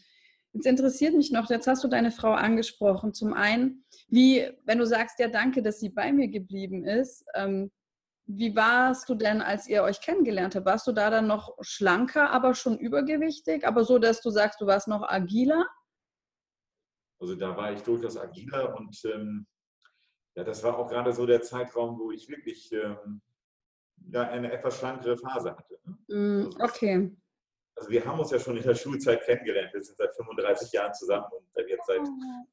[0.52, 3.14] jetzt interessiert mich noch, jetzt hast du deine Frau angesprochen.
[3.14, 7.24] Zum einen, wie, wenn du sagst, ja, danke, dass sie bei mir geblieben ist.
[7.36, 7.72] Ähm,
[8.38, 10.66] wie warst du denn, als ihr euch kennengelernt habt?
[10.66, 14.68] Warst du da dann noch schlanker, aber schon übergewichtig, aber so, dass du sagst, du
[14.68, 15.66] warst noch agiler?
[17.20, 19.48] Also da war ich durchaus agiler und ähm,
[20.36, 23.22] ja, das war auch gerade so der Zeitraum, wo ich wirklich ähm,
[24.12, 25.80] ja, eine etwas schlankere Phase hatte.
[25.86, 26.16] Ne?
[26.16, 27.16] Mm, also, okay.
[27.76, 29.74] Also wir haben uns ja schon in der Schulzeit kennengelernt.
[29.74, 32.02] Wir sind seit 35 Jahren zusammen und jetzt seit,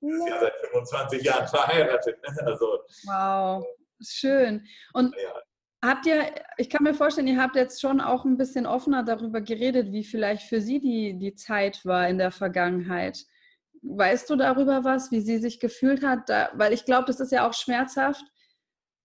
[0.00, 2.18] oh, ja, seit 25 Jahren verheiratet.
[2.22, 2.46] Ne?
[2.46, 3.64] Also, wow,
[4.00, 4.66] schön.
[4.94, 5.42] Und ja.
[5.82, 9.40] Habt ihr, ich kann mir vorstellen, ihr habt jetzt schon auch ein bisschen offener darüber
[9.40, 13.24] geredet, wie vielleicht für Sie die, die Zeit war in der Vergangenheit.
[13.82, 16.28] Weißt du darüber was, wie sie sich gefühlt hat?
[16.28, 18.24] Da, weil ich glaube, das ist ja auch schmerzhaft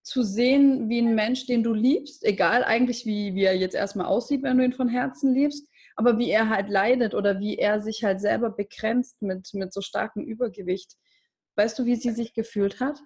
[0.05, 4.05] zu sehen, wie ein Mensch, den du liebst, egal eigentlich, wie, wie er jetzt erstmal
[4.05, 7.81] aussieht, wenn du ihn von Herzen liebst, aber wie er halt leidet oder wie er
[7.81, 10.93] sich halt selber begrenzt mit, mit so starkem Übergewicht.
[11.55, 12.99] Weißt du, wie sie sich gefühlt hat?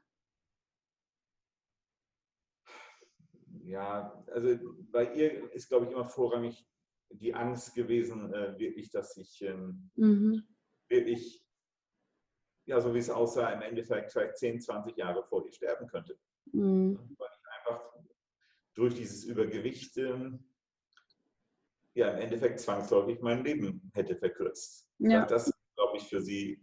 [3.69, 4.58] Ja, also
[4.91, 6.65] bei ihr ist, glaube ich, immer vorrangig
[7.12, 10.43] die Angst gewesen, äh, wirklich, dass ich ähm, mhm.
[10.88, 11.43] wirklich
[12.69, 16.19] ja, so wie es aussah, im Endeffekt vielleicht 10, 20 Jahre vor ihr sterben könnte.
[16.51, 16.99] Mhm.
[17.17, 17.84] Weil ich einfach
[18.75, 20.45] durch dieses Übergewicht ähm,
[21.95, 24.88] ja, im Endeffekt zwangsläufig mein Leben hätte verkürzt.
[24.99, 25.25] Ja.
[25.25, 26.62] Das, glaube ich, für sie,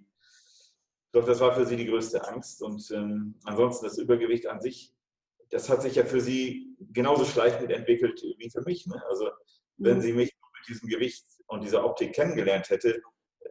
[1.11, 2.63] doch das war für sie die größte Angst.
[2.63, 4.96] Und ähm, ansonsten das Übergewicht an sich,
[5.51, 8.87] das hat sich ja für sie genauso schleichend entwickelt wie für mich.
[8.87, 9.03] Ne?
[9.09, 9.31] Also
[9.77, 10.03] wenn mhm.
[10.03, 13.01] sie mich mit diesem Gewicht und dieser Optik kennengelernt hätte,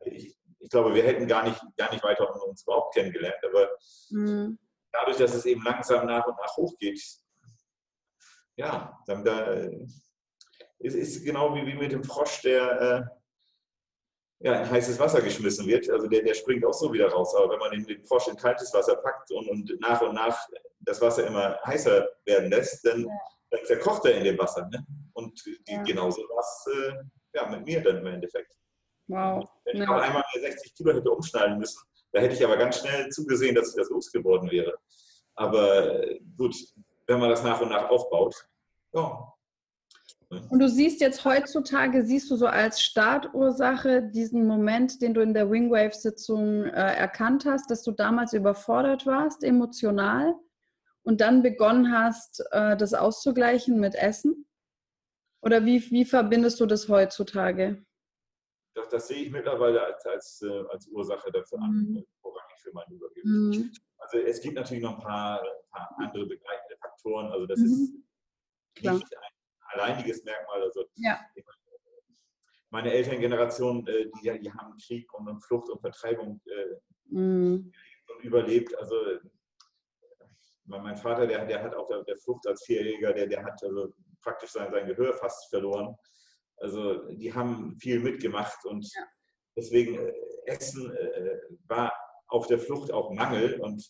[0.06, 3.38] ich, ich glaube, wir hätten gar nicht, gar nicht weiter uns überhaupt kennengelernt.
[3.48, 3.70] Aber
[4.10, 4.58] mhm.
[4.92, 7.02] dadurch, dass es eben langsam nach und nach hochgeht,
[8.58, 9.70] ja, dann da,
[10.80, 13.14] es ist genau wie, wie mit dem Frosch, der äh,
[14.46, 15.90] ja, in heißes Wasser geschmissen wird.
[15.90, 17.34] Also der, der springt auch so wieder raus.
[17.36, 20.38] Aber wenn man den, den Frosch in kaltes Wasser packt und, und nach und nach
[20.82, 23.08] das Wasser immer heißer werden lässt, dann, ja.
[23.50, 24.70] dann zerkocht er in dem Wasser.
[24.72, 24.86] Ne?
[25.14, 25.82] Und ja.
[25.82, 26.94] genauso was äh,
[27.34, 28.54] ja, mit mir dann im Endeffekt.
[29.08, 29.50] Wow.
[29.64, 30.00] Wenn ich ja.
[30.00, 31.82] einmal 60 Kilo hätte umschneiden müssen,
[32.12, 34.78] da hätte ich aber ganz schnell zugesehen, dass ich das losgeworden wäre.
[35.34, 36.56] Aber äh, gut,
[37.08, 38.36] wenn man das nach und nach aufbaut,
[38.94, 39.35] ja.
[40.30, 45.34] Und du siehst jetzt heutzutage, siehst du so als Startursache diesen Moment, den du in
[45.34, 50.36] der Wingwave-Sitzung äh, erkannt hast, dass du damals überfordert warst, emotional,
[51.04, 54.48] und dann begonnen hast, äh, das auszugleichen mit Essen?
[55.42, 57.86] Oder wie, wie verbindest du das heutzutage?
[58.76, 61.98] das, das sehe ich mittlerweile als, als, äh, als Ursache dafür an, mhm.
[61.98, 63.26] Äh, vorrangig für mein Übergewicht.
[63.26, 63.72] Mhm.
[63.98, 67.32] Also es gibt natürlich noch ein paar, ein paar andere begleitende Faktoren.
[67.32, 67.66] Also das mhm.
[67.66, 67.94] ist
[68.76, 68.96] Klar.
[68.96, 69.35] nicht ein
[69.80, 70.64] alleiniges Merkmal.
[70.64, 71.20] Also ja.
[72.70, 76.42] meine Elterngeneration, äh, die, die haben Krieg und Flucht und Vertreibung
[77.10, 77.72] mhm.
[78.22, 78.78] überlebt.
[78.78, 78.96] Also
[80.66, 83.94] mein Vater, der, der hat auf der, der Flucht als Vierjähriger, der, der hat also
[84.22, 85.96] praktisch sein, sein Gehör fast verloren.
[86.58, 89.04] Also die haben viel mitgemacht und ja.
[89.56, 90.14] deswegen äh,
[90.46, 91.94] Essen äh, war
[92.28, 93.84] auf der Flucht auch Mangel und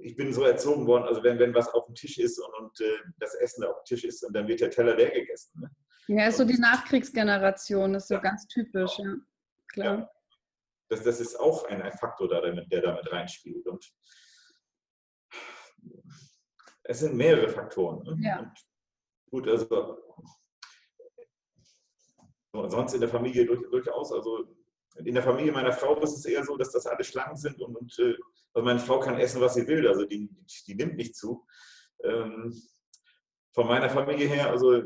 [0.00, 2.80] ich bin so erzogen worden, also wenn, wenn was auf dem Tisch ist und, und
[2.80, 5.60] äh, das Essen auf dem Tisch ist und dann wird der Teller leer gegessen.
[5.60, 5.70] Ne?
[6.08, 9.14] Ja, ist so die Nachkriegsgeneration, ist so ja, ganz typisch, ja.
[9.68, 9.98] Klar.
[9.98, 10.10] Ja.
[10.88, 13.66] Das, das ist auch ein, ein Faktor, der damit, der damit reinspielt.
[13.66, 13.92] Und
[16.84, 18.02] es sind mehrere Faktoren.
[18.04, 18.26] Ne?
[18.26, 18.38] Ja.
[18.38, 18.52] Und
[19.30, 19.98] gut, also
[22.52, 24.56] sonst in der Familie durchaus, also
[25.04, 27.76] in der Familie meiner Frau ist es eher so, dass das alle schlank sind und,
[27.76, 28.14] und äh,
[28.60, 30.28] meine Frau kann essen, was sie will, also die,
[30.66, 31.46] die nimmt nicht zu.
[32.02, 32.54] Ähm,
[33.52, 34.82] von meiner Familie her, also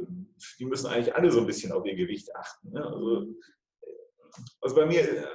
[0.58, 2.72] die müssen eigentlich alle so ein bisschen auf ihr Gewicht achten.
[2.72, 2.84] Ne?
[2.84, 3.26] Also,
[4.60, 5.26] also bei mir äh,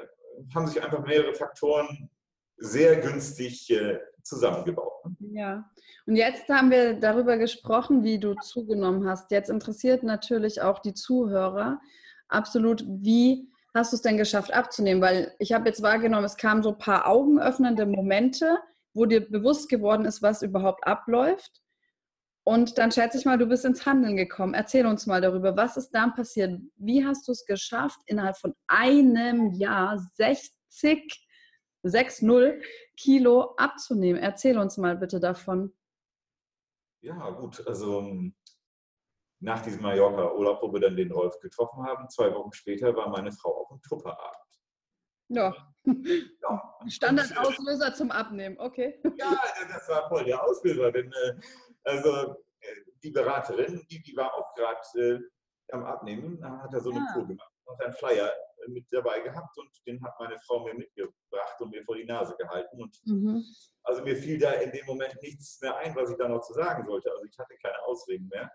[0.55, 2.09] haben sich einfach mehrere Faktoren
[2.57, 5.05] sehr günstig äh, zusammengebaut.
[5.05, 5.39] Ne?
[5.39, 5.71] Ja,
[6.05, 9.29] und jetzt haben wir darüber gesprochen, wie du zugenommen hast.
[9.31, 11.79] Jetzt interessiert natürlich auch die Zuhörer,
[12.29, 15.01] absolut, wie hast du es denn geschafft abzunehmen?
[15.01, 18.57] Weil ich habe jetzt wahrgenommen, es kamen so ein paar augenöffnende Momente,
[18.93, 21.61] wo dir bewusst geworden ist, was überhaupt abläuft.
[22.43, 24.53] Und dann schätze ich mal, du bist ins Handeln gekommen.
[24.53, 26.61] Erzähl uns mal darüber, was ist dann passiert?
[26.77, 31.27] Wie hast du es geschafft, innerhalb von einem Jahr 60,
[31.83, 32.61] 6,0
[32.95, 34.21] Kilo abzunehmen?
[34.21, 35.73] Erzähl uns mal bitte davon.
[37.01, 37.67] Ja, gut.
[37.67, 38.13] Also
[39.39, 43.31] nach diesem Mallorca-Urlaub, wo wir dann den Rolf getroffen haben, zwei Wochen später war meine
[43.31, 44.47] Frau auf dem Tupperabend.
[45.29, 45.53] Ja.
[45.85, 46.77] ja.
[46.87, 48.99] Standardauslöser zum Abnehmen, okay.
[49.17, 50.91] Ja, das war voll der Auslöser.
[50.91, 51.33] Denn, äh,
[51.83, 55.19] also, äh, die Beraterin, die, die war auch gerade äh,
[55.73, 57.13] am Abnehmen, hat er so eine ja.
[57.13, 60.73] Tour gemacht und einen Flyer äh, mit dabei gehabt und den hat meine Frau mir
[60.73, 62.81] mitgebracht und mir vor die Nase gehalten.
[62.81, 63.43] Und mhm.
[63.83, 66.53] also mir fiel da in dem Moment nichts mehr ein, was ich da noch zu
[66.53, 67.11] sagen sollte.
[67.11, 68.51] Also ich hatte keine Ausreden mehr.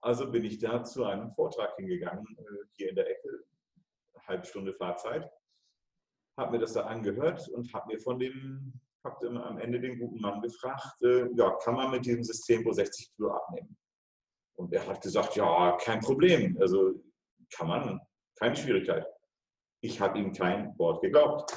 [0.00, 3.44] Also bin ich da zu einem Vortrag hingegangen, äh, hier in der Ecke,
[4.14, 5.30] eine halbe Stunde Fahrzeit,
[6.38, 10.20] habe mir das da angehört und habe mir von dem, habe am Ende den guten
[10.20, 13.76] Mann gefragt, äh, ja, kann man mit diesem System wohl 60 Kilo abnehmen?
[14.56, 16.56] Und er hat gesagt, ja, kein Problem.
[16.60, 16.94] Also
[17.54, 18.00] kann man,
[18.38, 19.06] keine Schwierigkeit.
[19.80, 21.56] Ich habe ihm kein Wort geglaubt.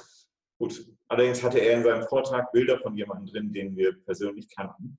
[0.59, 4.97] Gut, allerdings hatte er in seinem Vortrag Bilder von jemandem drin, den wir persönlich kannten.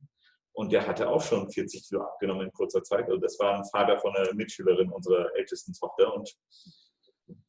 [0.53, 3.07] Und der hatte auch schon 40 Kilo abgenommen in kurzer Zeit.
[3.07, 6.13] Also das war ein Vater von einer Mitschülerin unserer ältesten Tochter.
[6.15, 6.35] Und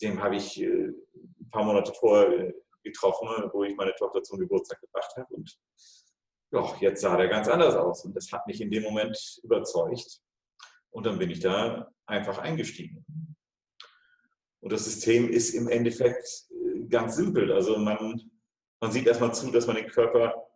[0.02, 4.40] dem habe ich äh, ein paar Monate vorher äh, getroffen, wo ich meine Tochter zum
[4.40, 5.34] Geburtstag gebracht habe.
[5.34, 5.58] Und
[6.52, 8.06] ja, jetzt sah der ganz anders aus.
[8.06, 10.22] Und das hat mich in dem Moment überzeugt.
[10.92, 13.06] Und dann bin ich da einfach eingestiegen.
[14.60, 17.52] Und das System ist im Endeffekt äh, ganz simpel.
[17.52, 18.22] Also man,
[18.80, 20.48] man sieht erstmal zu, dass man den Körper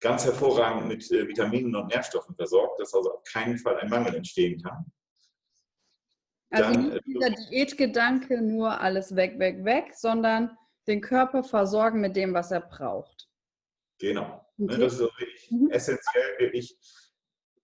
[0.00, 4.14] ganz hervorragend mit äh, Vitaminen und Nährstoffen versorgt, dass also auf keinen Fall ein Mangel
[4.14, 4.84] entstehen kann.
[6.50, 10.56] Also Dann, nicht äh, dieser Diätgedanke nur alles weg, weg, weg, sondern
[10.86, 13.28] den Körper versorgen mit dem, was er braucht.
[13.98, 14.46] Genau.
[14.56, 14.80] Ne, okay.
[14.80, 15.70] Das ist wirklich mhm.
[15.70, 16.78] essentiell, wirklich,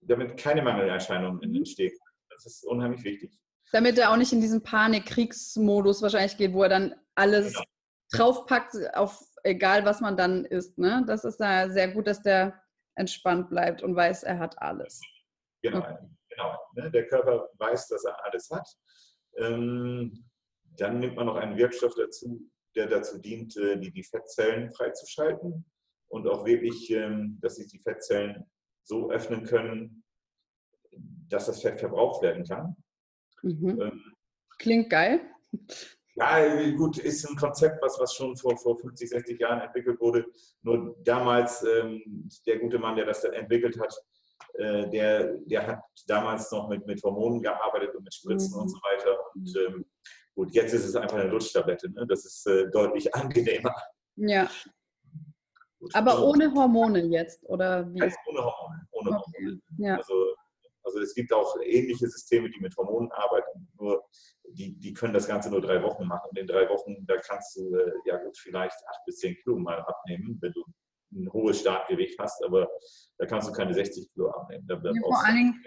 [0.01, 1.57] damit keine Mangelerscheinungen mhm.
[1.57, 1.97] entstehen.
[2.31, 3.39] Das ist unheimlich wichtig.
[3.73, 7.65] Damit er auch nicht in diesen Panik-Kriegsmodus wahrscheinlich geht, wo er dann alles genau.
[8.13, 10.77] draufpackt, auf egal was man dann isst.
[10.79, 11.05] Ne?
[11.07, 12.61] Das ist da sehr gut, dass der
[12.97, 15.01] entspannt bleibt und weiß, er hat alles.
[15.63, 15.97] Genau, okay.
[16.29, 16.59] genau.
[16.75, 16.91] Ne?
[16.91, 18.69] Der Körper weiß, dass er alles hat.
[19.37, 20.25] Ähm,
[20.77, 22.41] dann nimmt man noch einen Wirkstoff dazu,
[22.75, 25.65] der dazu dient, äh, die, die Fettzellen freizuschalten
[26.09, 28.45] und auch wirklich, ähm, dass sich die Fettzellen
[28.83, 30.05] so öffnen können,
[31.29, 32.77] dass das Fett verbraucht werden kann.
[33.43, 33.81] Mhm.
[33.81, 34.15] Ähm,
[34.59, 35.21] Klingt geil.
[36.17, 40.25] Ja, gut, ist ein Konzept, was, was schon vor, vor 50, 60 Jahren entwickelt wurde.
[40.63, 43.93] Nur damals, ähm, der gute Mann, der das entwickelt hat,
[44.55, 48.63] äh, der, der hat damals noch mit, mit Hormonen gearbeitet und mit Spritzen mhm.
[48.63, 49.19] und so weiter.
[49.35, 49.85] Und ähm,
[50.37, 51.91] gut, jetzt ist es einfach eine Lutschtablette.
[51.91, 52.07] Ne?
[52.07, 53.75] Das ist äh, deutlich angenehmer.
[54.17, 54.49] Ja.
[55.81, 58.01] Gut, Aber also, ohne Hormone jetzt, oder wie?
[58.01, 58.87] Ohne Hormone.
[58.93, 59.33] Ohne okay.
[59.37, 59.61] Hormone.
[59.79, 59.97] Ja.
[59.97, 60.15] Also
[60.85, 64.05] also es gibt auch ähnliche Systeme, die mit Hormonen arbeiten, nur
[64.51, 66.29] die, die können das Ganze nur drei Wochen machen.
[66.31, 69.59] Und in drei Wochen, da kannst du äh, ja gut vielleicht acht bis zehn Kilo
[69.59, 70.65] mal abnehmen, wenn du
[71.15, 72.69] ein hohes Startgewicht hast, aber
[73.19, 74.67] da kannst du keine 60 Kilo abnehmen.
[74.69, 75.65] Ja, vor allen Dingen,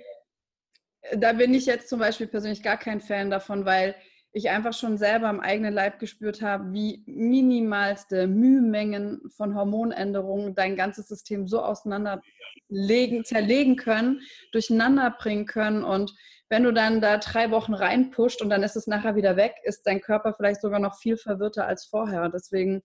[1.17, 3.95] da bin ich jetzt zum Beispiel persönlich gar kein Fan davon, weil
[4.31, 10.75] ich einfach schon selber im eigenen Leib gespürt habe, wie minimalste Mühmengen von Hormonänderungen dein
[10.75, 15.83] ganzes System so auseinanderlegen, zerlegen können, durcheinander bringen können.
[15.83, 16.13] Und
[16.49, 19.83] wenn du dann da drei Wochen reinpusht und dann ist es nachher wieder weg, ist
[19.83, 22.29] dein Körper vielleicht sogar noch viel verwirrter als vorher.
[22.29, 22.83] Deswegen,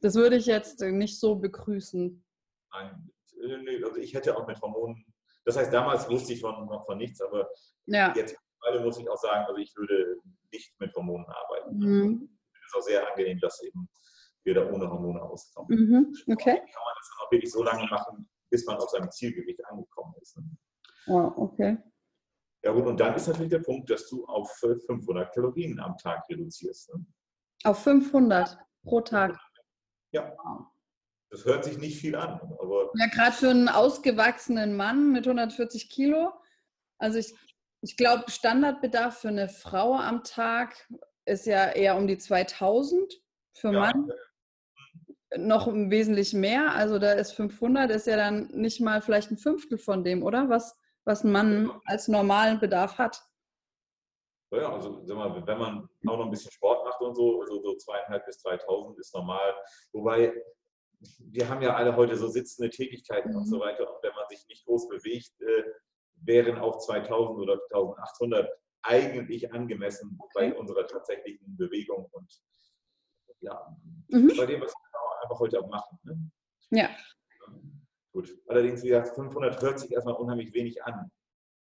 [0.00, 2.24] das würde ich jetzt nicht so begrüßen.
[2.72, 3.10] Nein,
[3.84, 5.04] also ich hätte auch mit Hormonen,
[5.44, 7.48] das heißt, damals wusste ich von, von nichts, aber
[7.86, 8.12] ja.
[8.16, 8.36] jetzt
[8.82, 10.16] muss ich auch sagen, also ich würde
[10.52, 11.78] nicht mit Hormonen arbeiten.
[11.78, 12.38] Mhm.
[12.54, 13.88] Es ist auch sehr angenehm, dass eben
[14.44, 15.78] wir da ohne Hormone auskommen.
[15.78, 16.16] Mhm.
[16.32, 16.56] Okay.
[16.56, 20.14] Kann man das dann auch wirklich so lange machen, bis man auf seinem Zielgewicht angekommen
[20.20, 20.36] ist.
[20.36, 20.44] Ne?
[21.06, 21.78] Oh, okay.
[22.64, 25.96] Ja gut, und dann ist natürlich der Punkt, dass du auf 500 äh, Kalorien am
[25.98, 26.94] Tag reduzierst.
[26.94, 27.04] Ne?
[27.64, 29.36] Auf 500 pro Tag?
[30.12, 30.36] Ja.
[31.30, 32.40] Das hört sich nicht viel an.
[32.60, 36.30] Aber ja, gerade für einen ausgewachsenen Mann mit 140 Kilo.
[36.98, 37.34] Also ich
[37.82, 40.88] ich glaube, Standardbedarf für eine Frau am Tag
[41.24, 43.20] ist ja eher um die 2000.
[43.54, 43.80] Für ja.
[43.80, 44.10] Mann
[45.36, 46.72] noch wesentlich mehr.
[46.72, 50.48] Also da ist 500, ist ja dann nicht mal vielleicht ein Fünftel von dem, oder?
[50.48, 53.22] Was, was ein Mann als normalen Bedarf hat.
[54.52, 57.62] Ja, also sag mal, wenn man auch noch ein bisschen Sport macht und so, also
[57.62, 59.54] so zweieinhalb bis 3000 ist normal.
[59.92, 60.34] Wobei,
[61.18, 63.36] wir haben ja alle heute so sitzende Tätigkeiten mhm.
[63.36, 63.90] und so weiter.
[63.90, 65.64] Und wenn man sich nicht groß bewegt, äh,
[66.24, 68.48] wären auch 2000 oder 1800
[68.82, 70.32] eigentlich angemessen okay.
[70.34, 72.42] bei unserer tatsächlichen Bewegung und
[73.40, 73.76] ja,
[74.08, 74.32] mhm.
[74.36, 75.98] bei dem, was wir einfach heute auch machen.
[76.04, 76.30] Ne?
[76.70, 76.90] Ja.
[78.12, 78.36] Gut.
[78.46, 81.10] Allerdings, wie gesagt, 500 hört sich erstmal unheimlich wenig an.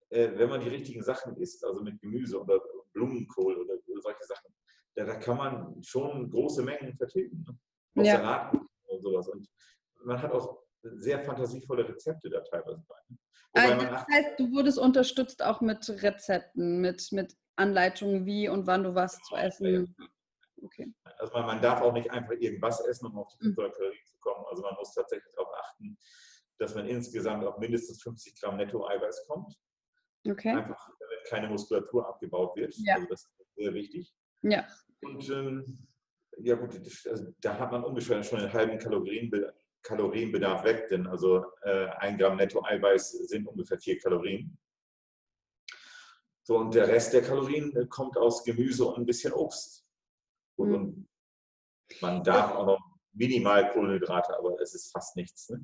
[0.09, 2.59] Äh, wenn man die richtigen Sachen isst, also mit Gemüse oder
[2.93, 4.51] Blumenkohl oder, oder solche Sachen,
[4.95, 7.45] da, da, kann man schon große Mengen vertilgen.
[7.95, 8.05] Ne?
[8.05, 8.51] Ja.
[8.87, 9.27] Und sowas.
[9.29, 9.47] Und
[10.03, 12.95] man hat auch sehr fantasievolle Rezepte da teilweise bei.
[13.09, 13.17] Ne?
[13.53, 18.83] Also das heißt, du wurdest unterstützt auch mit Rezepten, mit, mit Anleitungen, wie und wann
[18.83, 19.95] du was zu essen.
[20.61, 20.93] Okay.
[21.17, 23.75] Also man, man darf auch nicht einfach irgendwas essen, um auf die 500 mhm.
[23.75, 24.45] Kalorien zu kommen.
[24.49, 25.97] Also man muss tatsächlich darauf achten,
[26.59, 29.55] dass man insgesamt auf mindestens 50 Gramm Netto-Eiweiß kommt.
[30.27, 30.49] Okay.
[30.49, 32.75] Einfach, damit keine Muskulatur abgebaut wird.
[32.77, 32.95] Ja.
[32.95, 34.13] Also das ist sehr wichtig.
[34.41, 34.67] Ja.
[35.01, 35.87] Und ähm,
[36.37, 41.45] ja gut, also, da hat man ungefähr schon einen halben Kalorienbedarf, Kalorienbedarf weg, denn also
[41.61, 44.57] äh, ein Gramm Netto-Eiweiß sind ungefähr vier Kalorien.
[46.43, 49.85] So, und der Rest der Kalorien äh, kommt aus Gemüse und ein bisschen Obst.
[50.57, 51.07] Und, Mhm.
[52.01, 52.79] man darf auch noch
[53.13, 55.49] minimal Kohlenhydrate, aber es ist fast nichts.
[55.49, 55.63] Ne?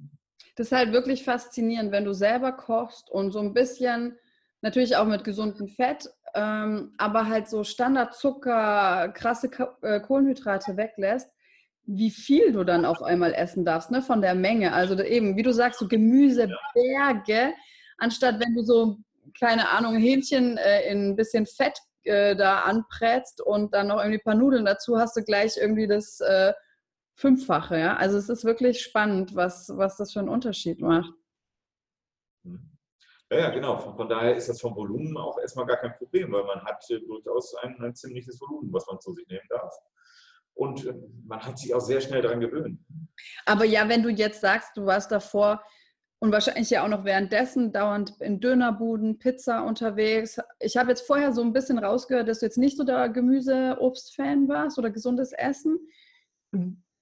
[0.56, 4.18] Das ist halt wirklich faszinierend, wenn du selber kochst und so ein bisschen,
[4.62, 9.50] natürlich auch mit gesundem Fett, ähm, aber halt so Standardzucker, krasse
[9.82, 11.30] äh, Kohlenhydrate weglässt,
[11.88, 14.74] wie viel du dann auf einmal essen darfst, ne, von der Menge.
[14.74, 17.54] Also eben, wie du sagst, so Gemüseberge,
[17.98, 18.98] anstatt wenn du so,
[19.40, 24.20] keine Ahnung, Hähnchen äh, in ein bisschen Fett äh, da anprätst und dann noch irgendwie
[24.20, 26.54] ein paar Nudeln dazu, hast du gleich irgendwie das äh,
[27.16, 27.96] Fünffache, ja.
[27.96, 31.14] Also es ist wirklich spannend, was, was das für einen Unterschied macht.
[32.44, 32.72] Hm.
[33.32, 33.78] Ja, ja, genau.
[33.80, 36.84] Von, von, daher ist das vom Volumen auch erstmal gar kein Problem, weil man hat
[36.92, 39.74] äh, durchaus ein, ein, ziemliches Volumen, was man zu sich nehmen darf.
[40.56, 40.94] Und äh,
[41.26, 42.80] man hat sich auch sehr schnell daran gewöhnt.
[43.46, 45.62] Aber ja, wenn du jetzt sagst, du warst davor
[46.20, 50.40] und wahrscheinlich ja auch noch währenddessen dauernd in Dönerbuden, Pizza unterwegs.
[50.60, 54.48] Ich habe jetzt vorher so ein bisschen rausgehört, dass du jetzt nicht so der Gemüse-Obst-Fan
[54.48, 55.78] warst oder gesundes Essen.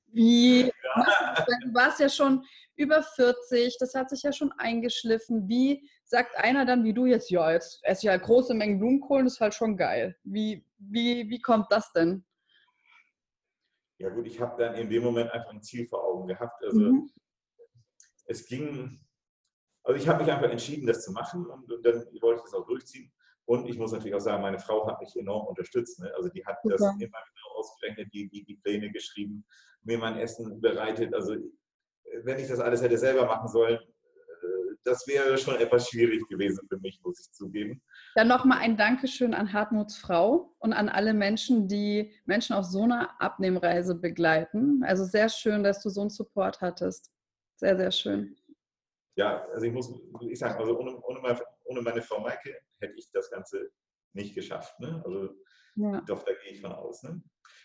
[0.08, 1.46] Wie, ja.
[1.64, 2.44] du warst ja schon
[2.76, 5.48] über 40, das hat sich ja schon eingeschliffen.
[5.48, 9.24] Wie sagt einer dann wie du jetzt, ja, jetzt esse ich halt große Mengen Blumenkohl,
[9.24, 10.16] das ist halt schon geil.
[10.24, 12.26] Wie, wie, wie kommt das denn?
[14.04, 16.62] Ja gut, ich habe dann in dem Moment einfach ein Ziel vor Augen gehabt.
[16.62, 17.10] Also mhm.
[18.26, 19.00] es ging,
[19.82, 22.54] also ich habe mich einfach entschieden, das zu machen und, und dann wollte ich das
[22.54, 23.14] auch durchziehen.
[23.46, 26.00] Und ich muss natürlich auch sagen, meine Frau hat mich enorm unterstützt.
[26.00, 26.14] Ne?
[26.18, 26.76] Also die hat Super.
[26.76, 29.46] das immer genau ausgerechnet, die, die, die Pläne geschrieben,
[29.84, 31.14] mir mein Essen bereitet.
[31.14, 31.38] Also
[32.24, 33.80] wenn ich das alles hätte selber machen sollen,
[34.84, 37.82] das wäre schon etwas schwierig gewesen für mich, muss ich zugeben.
[38.16, 42.84] Dann nochmal ein Dankeschön an Hartmuts Frau und an alle Menschen, die Menschen auf so
[42.84, 44.84] einer Abnehmreise begleiten.
[44.84, 47.12] Also sehr schön, dass du so einen Support hattest.
[47.56, 48.36] Sehr, sehr schön.
[49.16, 52.94] Ja, also ich muss ich sagen, also ohne, ohne, meine, ohne meine Frau Maike hätte
[52.98, 53.70] ich das Ganze
[54.14, 54.80] nicht geschafft.
[54.80, 55.02] Ne?
[55.06, 55.30] Also
[55.76, 56.02] ja.
[56.02, 57.04] doch, da gehe ich von aus.
[57.04, 57.22] Ne?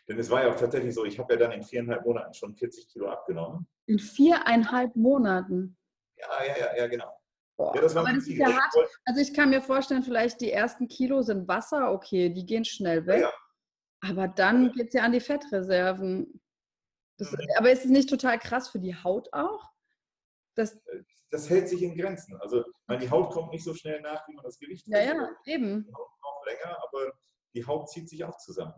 [0.09, 2.55] Denn es war ja auch tatsächlich so, ich habe ja dann in viereinhalb Monaten schon
[2.55, 3.67] 40 Kilo abgenommen.
[3.87, 5.78] In viereinhalb Monaten?
[6.19, 7.13] Ja, ja, ja, ja genau.
[7.57, 8.73] Boah, ja, das war aber das ist ja hart.
[9.05, 13.07] Also ich kann mir vorstellen, vielleicht die ersten Kilo sind Wasser, okay, die gehen schnell
[13.07, 13.23] weg.
[13.23, 14.11] Ja, ja.
[14.11, 16.41] Aber dann geht es ja an die Fettreserven.
[17.19, 17.39] Das, mhm.
[17.57, 19.73] Aber ist es nicht total krass für die Haut auch?
[20.55, 22.41] Das, äh, das hält sich in Grenzen.
[22.41, 25.29] Also meine, die Haut kommt nicht so schnell nach, wie man das Gewicht Ja, ja,
[25.45, 25.85] eben.
[25.85, 27.13] Die Haut braucht länger, aber
[27.55, 28.75] die Haut zieht sich auch zusammen.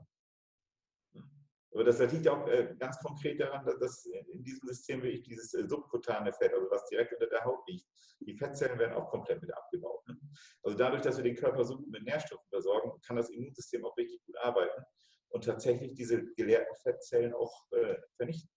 [1.73, 5.69] Aber das liegt auch äh, ganz konkret daran, dass in diesem System wirklich dieses äh,
[5.69, 7.87] subkutane Fett, also was direkt unter der Haut liegt,
[8.21, 10.07] die Fettzellen werden auch komplett mit abgebaut.
[10.09, 10.19] Ne?
[10.65, 13.97] Also dadurch, dass wir den Körper so gut mit Nährstoffen versorgen, kann das Immunsystem auch
[13.97, 14.83] richtig gut arbeiten
[15.29, 18.51] und tatsächlich diese geleerten Fettzellen auch äh, vernichten.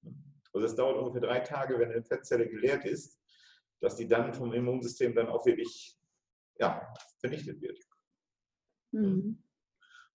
[0.00, 0.14] Ne?
[0.54, 3.20] Also es dauert ungefähr drei Tage, wenn eine Fettzelle geleert ist,
[3.80, 5.98] dass die dann vom Immunsystem dann auch wirklich
[6.58, 7.78] ja, vernichtet wird.
[8.92, 9.42] Mhm.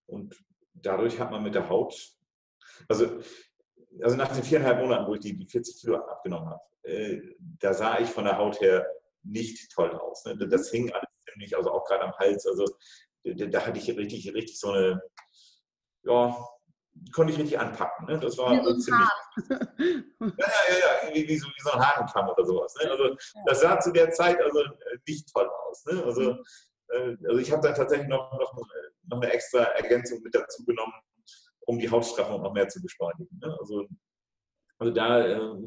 [0.07, 0.35] Und
[0.73, 2.18] dadurch hat man mit der Haut
[2.87, 3.19] also,
[4.01, 7.21] also nach den viereinhalb Monaten, wo ich die, die 40 Kilo abgenommen habe, äh,
[7.59, 8.87] da sah ich von der Haut her
[9.23, 10.25] nicht toll aus.
[10.25, 10.37] Ne?
[10.47, 12.45] Das hing alles ziemlich, also auch gerade am Hals.
[12.45, 12.65] Also
[13.23, 15.01] da, da, hatte ich richtig, richtig so eine,
[16.03, 16.35] ja,
[17.13, 18.07] konnte ich richtig anpacken.
[18.07, 18.19] Ne?
[18.19, 19.09] Das war so ziemlich.
[19.49, 19.57] ja,
[20.19, 22.75] ja, ja, wie, wie, so, wie so ein Hahnenkamm oder sowas.
[22.81, 22.89] Ne?
[22.91, 23.15] Also
[23.45, 24.63] das sah zu der Zeit also
[25.07, 25.85] nicht toll aus.
[25.85, 26.03] Ne?
[26.03, 26.43] Also, mhm.
[26.89, 30.93] äh, also ich habe dann tatsächlich noch, noch, noch eine extra Ergänzung mit dazu genommen,
[31.69, 33.39] um die Hautstraffung noch mehr zu beschleunigen.
[33.39, 33.55] Ne?
[33.59, 33.85] Also,
[34.79, 35.57] also da, äh,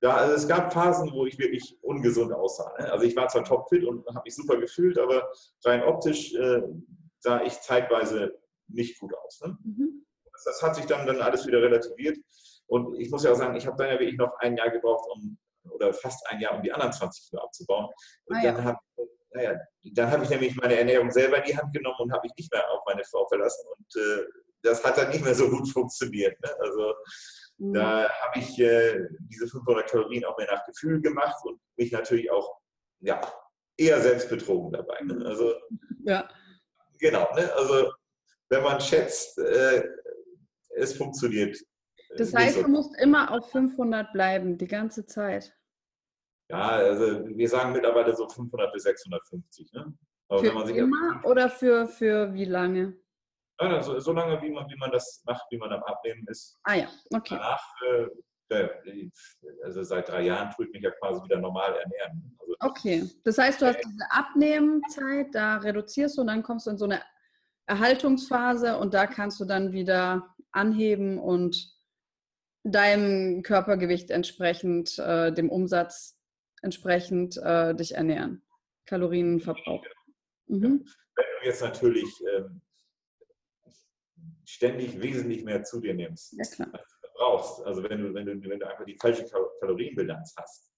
[0.00, 2.72] da also es gab Phasen, wo ich wirklich ungesund aussah.
[2.78, 2.92] Ne?
[2.92, 5.28] Also ich war zwar topfit und habe mich super gefühlt, aber
[5.64, 6.62] rein optisch äh,
[7.18, 9.40] sah ich zeitweise nicht gut aus.
[9.40, 9.58] Ne?
[9.64, 10.06] Mhm.
[10.32, 12.18] Das, das, hat sich dann, dann alles wieder relativiert.
[12.68, 15.08] Und ich muss ja auch sagen, ich habe dann ja wirklich noch ein Jahr gebraucht,
[15.12, 15.36] um
[15.70, 17.88] oder fast ein Jahr, um die anderen 20 Kilo abzubauen.
[18.26, 18.52] Und ah, ja.
[18.52, 18.78] dann habe
[19.32, 19.60] naja,
[19.92, 22.50] dann habe ich nämlich meine Ernährung selber in die Hand genommen und habe mich nicht
[22.52, 23.66] mehr auf meine Frau verlassen.
[23.76, 24.24] Und äh,
[24.62, 26.40] das hat dann nicht mehr so gut funktioniert.
[26.40, 26.50] Ne?
[26.60, 26.94] Also
[27.58, 27.74] mhm.
[27.74, 32.30] da habe ich äh, diese 500 Kalorien auch mehr nach Gefühl gemacht und mich natürlich
[32.30, 32.58] auch
[33.00, 33.20] ja,
[33.76, 35.00] eher selbst betrogen dabei.
[35.02, 35.24] Ne?
[35.26, 35.54] Also,
[36.04, 36.28] ja.
[36.98, 37.52] Genau, ne?
[37.54, 37.92] also
[38.48, 39.84] wenn man schätzt, äh,
[40.70, 41.56] es funktioniert.
[42.10, 42.62] Äh, das heißt, so.
[42.62, 45.54] du musst immer auf 500 bleiben, die ganze Zeit.
[46.48, 49.72] Ja, also wir sagen mittlerweile so 500 bis 650.
[49.72, 49.92] Ne?
[50.28, 52.96] Aber für immer oder für, für wie lange?
[53.58, 56.58] Also, so lange, wie man, wie man das macht, wie man am Abnehmen ist.
[56.64, 57.36] Ah ja, okay.
[57.36, 58.06] Danach äh,
[59.64, 62.36] also seit drei Jahren tue ich mich ja quasi wieder normal ernähren.
[62.38, 66.70] Also okay, das heißt, du hast diese Abnehmenzeit, da reduzierst du und dann kommst du
[66.70, 67.02] in so eine
[67.66, 71.74] Erhaltungsphase und da kannst du dann wieder anheben und
[72.62, 76.18] deinem Körpergewicht entsprechend, äh, dem Umsatz
[76.62, 78.42] entsprechend äh, dich ernähren.
[78.86, 79.84] Kalorienverbrauch.
[80.46, 80.86] Mhm.
[81.16, 82.60] Wenn du jetzt natürlich ähm,
[84.46, 88.48] ständig wesentlich mehr zu dir nimmst, ja, als du brauchst, also wenn du, wenn, du,
[88.48, 89.26] wenn du einfach die falsche
[89.60, 90.72] Kalorienbilanz hast,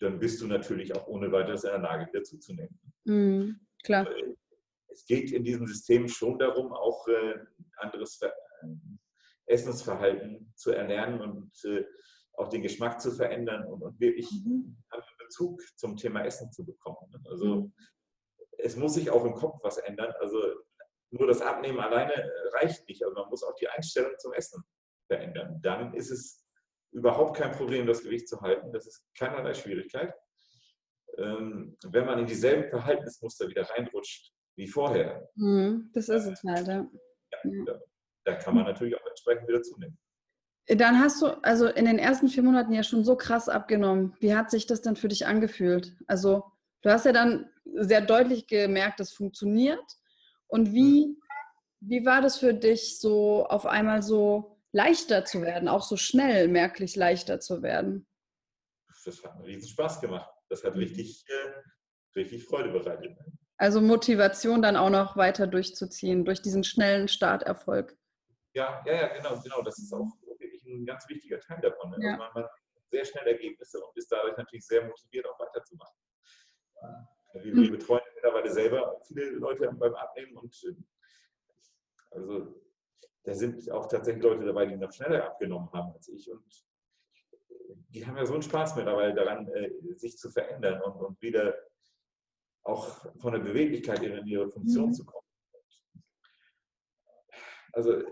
[0.00, 2.78] dann bist du natürlich auch ohne weiteres in der Lage, wieder zuzunehmen.
[3.04, 4.06] Mhm, klar.
[4.88, 7.34] Es geht in diesem System schon darum, auch äh,
[7.78, 8.32] anderes Ver
[9.48, 11.84] Essensverhalten zu erlernen und äh,
[12.32, 14.76] auch den Geschmack zu verändern und, und wirklich mhm.
[14.90, 16.98] einen Bezug zum Thema Essen zu bekommen.
[17.26, 17.72] Also mhm.
[18.58, 20.12] es muss sich auch im Kopf was ändern.
[20.18, 20.40] Also
[21.10, 23.02] nur das Abnehmen alleine reicht nicht.
[23.04, 24.62] Also man muss auch die Einstellung zum Essen
[25.06, 25.60] verändern.
[25.62, 26.44] Dann ist es
[26.92, 28.72] überhaupt kein Problem, das Gewicht zu halten.
[28.72, 30.14] Das ist keinerlei Schwierigkeit.
[31.18, 35.28] Ähm, wenn man in dieselben Verhaltensmuster wieder reinrutscht wie vorher.
[35.36, 36.86] Mhm, das ist es halt, ja.
[37.44, 37.80] ja
[38.24, 39.98] da kann man natürlich auch entsprechend wieder zunehmen.
[40.68, 44.16] Dann hast du also in den ersten vier Monaten ja schon so krass abgenommen.
[44.18, 45.94] Wie hat sich das denn für dich angefühlt?
[46.08, 46.44] Also
[46.82, 49.84] du hast ja dann sehr deutlich gemerkt, das funktioniert.
[50.48, 51.22] Und wie, mhm.
[51.80, 56.48] wie war das für dich, so auf einmal so leichter zu werden, auch so schnell
[56.48, 58.06] merklich leichter zu werden?
[59.04, 60.28] Das hat mir riesen Spaß gemacht.
[60.48, 63.16] Das hat richtig, äh, richtig Freude bereitet.
[63.58, 67.96] Also Motivation dann auch noch weiter durchzuziehen, durch diesen schnellen Starterfolg.
[68.54, 69.62] Ja, ja, ja, genau, genau.
[69.62, 71.90] Das ist auch wirklich ein ganz wichtiger Teil davon.
[71.90, 71.96] Ne?
[72.00, 72.10] Ja.
[72.12, 72.50] Also man, man, hat
[72.90, 75.96] sehr schnell Ergebnisse und ist dadurch natürlich sehr motiviert, auch weiterzumachen.
[77.34, 80.74] Wir, wir betreuen mittlerweile selber viele Leute beim Abnehmen und äh,
[82.10, 82.62] also
[83.24, 86.66] da sind auch tatsächlich Leute dabei, die noch schneller abgenommen haben als ich und
[87.88, 91.54] die haben ja so einen Spaß mittlerweile daran, äh, sich zu verändern und, und wieder
[92.62, 94.92] auch von der Beweglichkeit in ihre Funktion mhm.
[94.92, 95.26] zu kommen.
[97.72, 98.02] Also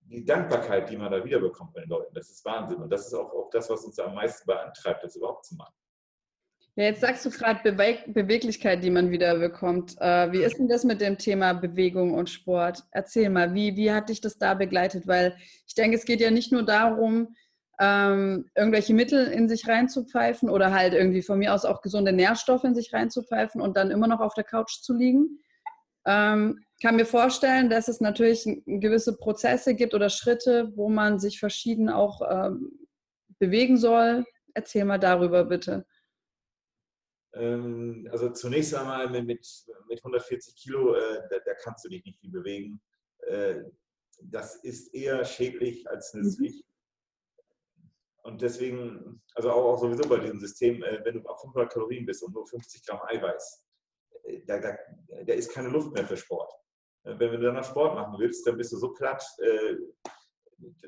[0.00, 2.78] die Dankbarkeit, die man da wiederbekommt bei den Leuten, das ist Wahnsinn.
[2.78, 5.74] Und das ist auch, auch das, was uns am meisten beantreibt, das überhaupt zu machen.
[6.76, 9.96] Ja, jetzt sagst du gerade Bewe Beweglichkeit, die man wiederbekommt.
[10.00, 12.84] Äh, wie ist denn das mit dem Thema Bewegung und Sport?
[12.92, 15.06] Erzähl mal, wie, wie hat dich das da begleitet?
[15.06, 17.34] Weil ich denke, es geht ja nicht nur darum,
[17.80, 22.64] ähm, irgendwelche Mittel in sich reinzupfeifen oder halt irgendwie von mir aus auch gesunde Nährstoffe
[22.64, 25.40] in sich reinzupfeifen und dann immer noch auf der Couch zu liegen,
[26.06, 31.38] ähm, kann mir vorstellen, dass es natürlich gewisse Prozesse gibt oder Schritte, wo man sich
[31.38, 32.86] verschieden auch ähm,
[33.38, 34.24] bewegen soll.
[34.54, 35.84] Erzähl mal darüber bitte.
[37.34, 39.46] Ähm, also zunächst einmal mit,
[39.88, 42.80] mit 140 Kilo, äh, da, da, kannst du dich nicht viel bewegen.
[43.18, 43.62] Äh,
[44.22, 46.22] das ist eher schädlich als mhm.
[46.22, 46.64] nützlich.
[48.22, 52.04] Und deswegen, also auch, auch, sowieso bei diesem System, äh, wenn du auf 500 Kalorien
[52.04, 53.64] bist und nur 50 Gramm Eiweiß,
[54.24, 54.76] äh, da, da,
[55.24, 56.52] da ist keine Luft mehr für Sport.
[57.04, 59.76] Äh, wenn du dann noch Sport machen willst, dann bist du so platt, äh,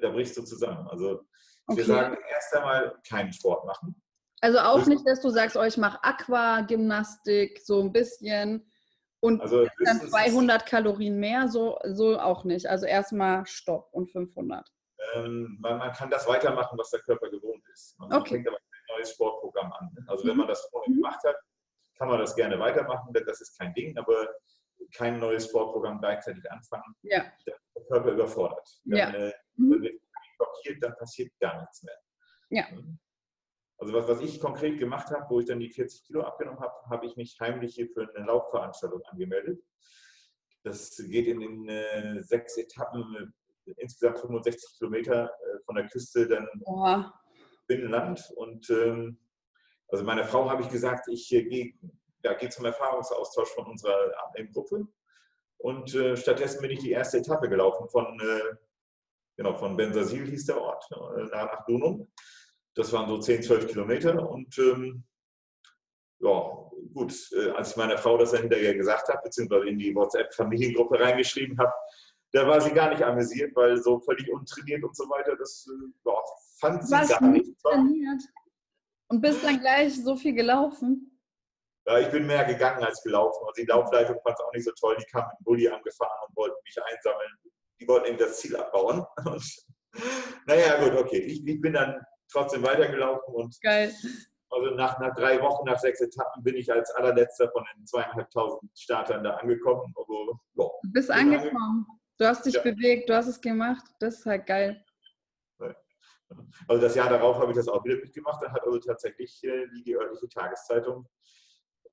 [0.00, 0.86] da brichst du zusammen.
[0.88, 1.24] Also
[1.66, 1.78] okay.
[1.78, 3.94] wir sagen erst einmal keinen Sport machen.
[4.42, 8.66] Also auch nicht, dass du sagst, oh, ich mache Aqua-Gymnastik, so ein bisschen
[9.20, 12.66] und also dann 200 Kalorien mehr, so, so auch nicht.
[12.66, 14.68] Also erstmal Stopp und 500.
[15.14, 17.96] Ähm, man, man, kann das weitermachen, was der Körper gewohnt ist.
[18.00, 18.34] Man okay.
[18.34, 19.90] fängt aber ein neues Sportprogramm an.
[20.08, 20.38] Also wenn mhm.
[20.38, 20.96] man das vorher mhm.
[20.96, 21.36] gemacht hat,
[21.96, 24.26] kann man das gerne weitermachen, das ist kein Ding, aber
[24.92, 26.96] kein neues Sportprogramm gleichzeitig anfangen.
[27.02, 27.24] Ja.
[27.46, 28.68] Der Körper überfordert.
[28.84, 29.10] Wenn ja.
[29.10, 29.88] äh, mhm.
[30.36, 31.96] blockiert, dann passiert gar nichts mehr.
[32.50, 32.66] Ja.
[33.82, 36.72] Also was, was ich konkret gemacht habe, wo ich dann die 40 Kilo abgenommen habe,
[36.88, 39.60] habe ich mich heimlich hier für eine Laufveranstaltung angemeldet.
[40.62, 43.34] Das geht in den äh, sechs Etappen,
[43.66, 47.12] äh, insgesamt 65 Kilometer äh, von der Küste dann Oha.
[47.66, 48.32] Binnenland.
[48.36, 49.18] Und ähm,
[49.88, 51.74] also meiner Frau habe ich gesagt, ich äh, gehe
[52.22, 54.86] ja, geh zum Erfahrungsaustausch von unserer Abnehmgruppe.
[55.58, 58.16] Und äh, stattdessen bin ich die erste Etappe gelaufen von,
[59.36, 60.88] genau, von Bensasil hieß der Ort,
[61.32, 62.06] nach Dunum.
[62.74, 64.28] Das waren so 10, 12 Kilometer.
[64.28, 65.04] Und ähm,
[66.20, 69.94] ja, gut, äh, als ich meiner Frau das dann hinterher gesagt habe, beziehungsweise in die
[69.94, 71.72] WhatsApp-Familiengruppe reingeschrieben habe,
[72.32, 76.08] da war sie gar nicht amüsiert, weil so völlig untrainiert und so weiter, das äh,
[76.08, 76.14] ja,
[76.58, 77.60] fand sie Was gar nicht.
[77.62, 78.22] Trainiert?
[79.08, 81.20] Und bist dann gleich so viel gelaufen?
[81.86, 83.44] Ja, ich bin mehr gegangen als gelaufen.
[83.46, 84.96] Und die Laufleitung fand es auch nicht so toll.
[84.98, 87.30] Die kamen mit dem Bulli angefahren und wollten mich einsammeln.
[87.80, 89.04] Die wollten eben das Ziel abbauen.
[89.26, 89.64] Und,
[90.46, 91.18] naja, gut, okay.
[91.18, 92.00] Ich, ich bin dann
[92.32, 93.92] trotzdem weitergelaufen und Geil.
[94.50, 98.70] also nach, nach drei Wochen, nach sechs Etappen bin ich als allerletzter von den zweieinhalbtausend
[98.78, 99.92] Startern da angekommen.
[99.96, 101.86] Also, ja, du bist angekommen.
[102.18, 102.62] Du hast dich ja.
[102.62, 103.84] bewegt, du hast es gemacht.
[103.98, 104.84] Das ist halt geil.
[106.68, 108.42] Also das Jahr darauf habe ich das auch wieder mitgemacht.
[108.42, 111.06] Dann hat also tatsächlich äh, die örtliche Tageszeitung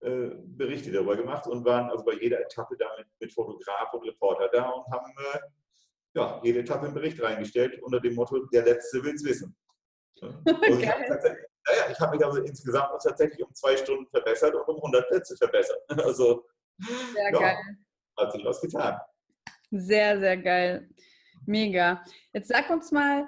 [0.01, 2.85] äh, Berichte darüber gemacht und waren also bei jeder Etappe da
[3.19, 5.39] mit, Fotograf und Reporter da und haben äh,
[6.13, 9.45] ja, jede Etappe einen Bericht reingestellt unter dem Motto, der Letzte will es
[10.45, 10.79] wissen.
[10.79, 14.75] ich habe naja, ich habe mich also insgesamt tatsächlich um zwei Stunden verbessert und um
[14.77, 15.77] 100 Plätze verbessert.
[16.03, 16.45] Also
[17.13, 17.57] sehr ja, geil.
[18.17, 18.99] hat sich was getan.
[19.71, 20.89] Sehr, sehr geil.
[21.45, 22.03] Mega.
[22.33, 23.27] Jetzt sag uns mal,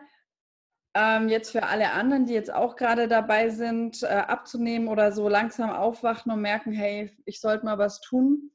[0.94, 5.30] ähm, jetzt für alle anderen, die jetzt auch gerade dabei sind, äh, abzunehmen oder so
[5.30, 8.52] langsam aufwachen und merken, hey, ich sollte mal was tun.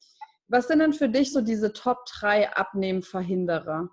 [0.48, 3.90] Was sind denn für dich so diese Top 3 Abnehmverhinderer?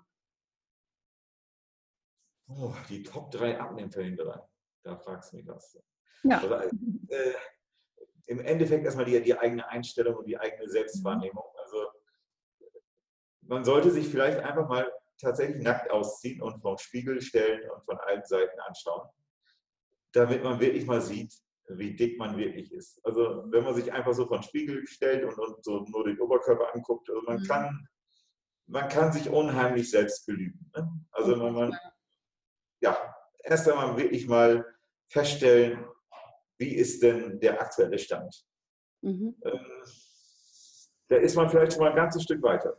[2.46, 4.48] Oh, die Top 3 Abnehmverhinderer.
[4.82, 5.78] Da fragst du mich was.
[6.22, 6.38] Ja.
[6.38, 6.54] Also,
[7.08, 7.32] äh,
[8.26, 11.44] Im Endeffekt erstmal die, die eigene Einstellung und die eigene Selbstwahrnehmung.
[11.62, 11.86] Also
[13.42, 17.98] man sollte sich vielleicht einfach mal tatsächlich nackt ausziehen und vom Spiegel stellen und von
[17.98, 19.08] allen Seiten anschauen,
[20.12, 21.34] damit man wirklich mal sieht,
[21.68, 23.04] wie dick man wirklich ist.
[23.04, 26.74] Also wenn man sich einfach so vom Spiegel stellt und, und so nur den Oberkörper
[26.74, 27.46] anguckt, also man, mhm.
[27.46, 27.88] kann,
[28.66, 30.70] man kann sich unheimlich selbst belügen.
[30.74, 30.88] Ne?
[31.12, 31.78] Also wenn man,
[32.84, 34.64] ja, erst einmal wirklich mal
[35.08, 35.84] feststellen,
[36.58, 38.46] wie ist denn der aktuelle Stand.
[39.00, 39.34] Mhm.
[39.42, 39.66] Ähm,
[41.08, 42.76] da ist man vielleicht schon mal ein ganzes Stück weiter.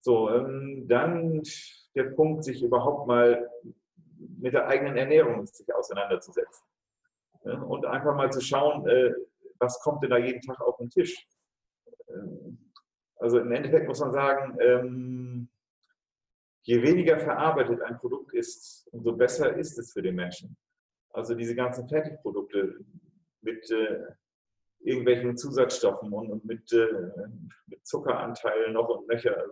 [0.00, 1.42] So, ähm, dann
[1.94, 3.50] der Punkt, sich überhaupt mal
[4.38, 6.64] mit der eigenen Ernährung sich auseinanderzusetzen.
[7.42, 9.12] Und einfach mal zu schauen, äh,
[9.58, 11.26] was kommt denn da jeden Tag auf den Tisch.
[12.08, 12.72] Ähm,
[13.16, 14.56] also im Endeffekt muss man sagen,
[16.62, 20.56] je weniger verarbeitet ein Produkt ist, umso besser ist es für den Menschen.
[21.10, 22.84] Also diese ganzen Fertigprodukte
[23.40, 24.04] mit äh,
[24.80, 26.86] irgendwelchen Zusatzstoffen und, mit, äh,
[27.66, 29.44] mit Zuckeranteilen noch und nöcher,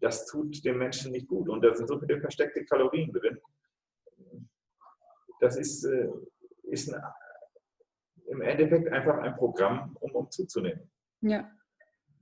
[0.00, 1.48] das tut dem Menschen nicht gut.
[1.48, 3.38] Und da sind so viele versteckte Kalorien drin.
[5.40, 6.08] Das ist, äh,
[6.64, 7.02] ist ein,
[8.26, 10.90] im Endeffekt einfach ein Programm, um, um zuzunehmen.
[11.20, 11.50] Ja.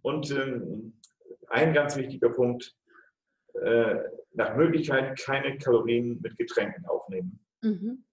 [0.03, 1.01] Und ähm,
[1.49, 2.77] ein ganz wichtiger Punkt,
[3.55, 3.97] äh,
[4.33, 7.45] nach Möglichkeit keine Kalorien mit Getränken aufnehmen.
[7.63, 8.05] Mhm.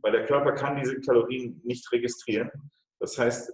[0.00, 2.50] Weil der Körper kann diese Kalorien nicht registrieren.
[3.00, 3.52] Das heißt,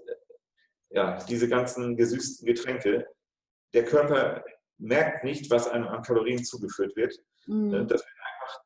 [0.90, 3.06] ja, diese ganzen gesüßten Getränke,
[3.72, 4.44] der Körper
[4.78, 7.16] merkt nicht, was einem an Kalorien zugeführt wird.
[7.46, 7.74] Mhm.
[7.74, 8.64] Äh, das wird einfach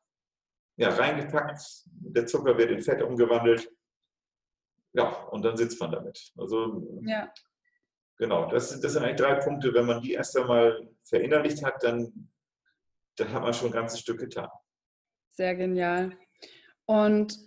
[0.77, 3.71] ja, reingepackt, der Zucker wird in Fett umgewandelt.
[4.93, 6.31] Ja, und dann sitzt man damit.
[6.37, 7.31] Also, ja.
[8.17, 9.73] genau, das, das sind eigentlich drei Punkte.
[9.73, 12.29] Wenn man die erst einmal verinnerlicht hat, dann,
[13.15, 14.49] dann hat man schon ein ganzes Stück getan.
[15.31, 16.17] Sehr genial.
[16.85, 17.37] Und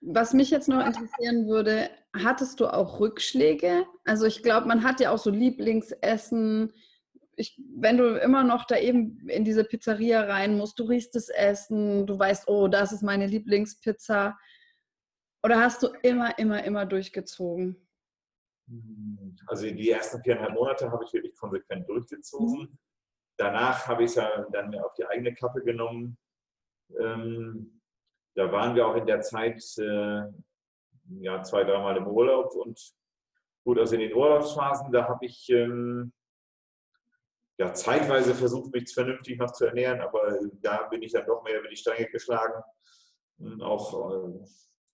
[0.00, 3.86] was mich jetzt noch interessieren würde, hattest du auch Rückschläge?
[4.04, 6.72] Also ich glaube, man hat ja auch so Lieblingsessen,
[7.36, 11.28] ich, wenn du immer noch da eben in diese Pizzeria rein musst, du riechst das
[11.28, 14.38] Essen, du weißt, oh, das ist meine Lieblingspizza.
[15.42, 17.76] Oder hast du immer, immer, immer durchgezogen?
[19.46, 22.62] Also die ersten viereinhalb Monate habe ich wirklich konsequent durchgezogen.
[22.62, 22.78] Mhm.
[23.36, 26.16] Danach habe ich es ja dann auf die eigene Kappe genommen.
[26.98, 27.80] Ähm,
[28.34, 30.22] da waren wir auch in der Zeit äh,
[31.20, 32.80] ja, zwei, dreimal im Urlaub und
[33.64, 36.12] gut, also in den Urlaubsphasen, da habe ich ähm,
[37.58, 41.58] ja, zeitweise versucht, mich vernünftig noch zu ernähren, aber da bin ich dann doch mehr
[41.60, 42.62] über die Stränge geschlagen.
[43.60, 44.44] Auch, äh,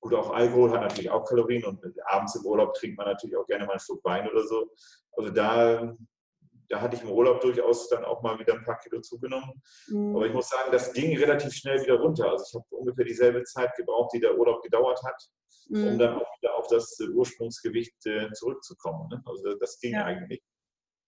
[0.01, 3.47] gut, auch Alkohol hat natürlich auch Kalorien und abends im Urlaub trinkt man natürlich auch
[3.47, 4.71] gerne mal einen Schluck Wein oder so.
[5.17, 5.97] Also da,
[6.73, 9.63] da hatte ich im Urlaub durchaus dann auch mal wieder ein paar Kilo zugenommen.
[9.89, 10.17] Mhm.
[10.17, 12.31] Aber ich muss sagen, das ging relativ schnell wieder runter.
[12.31, 15.23] Also ich habe ungefähr dieselbe Zeit gebraucht, die der Urlaub gedauert hat,
[15.69, 15.87] mhm.
[15.87, 19.07] um dann auch wieder auf das Ursprungsgewicht äh, zurückzukommen.
[19.11, 19.23] Ne?
[19.27, 20.05] Also das ging ja.
[20.07, 20.41] eigentlich.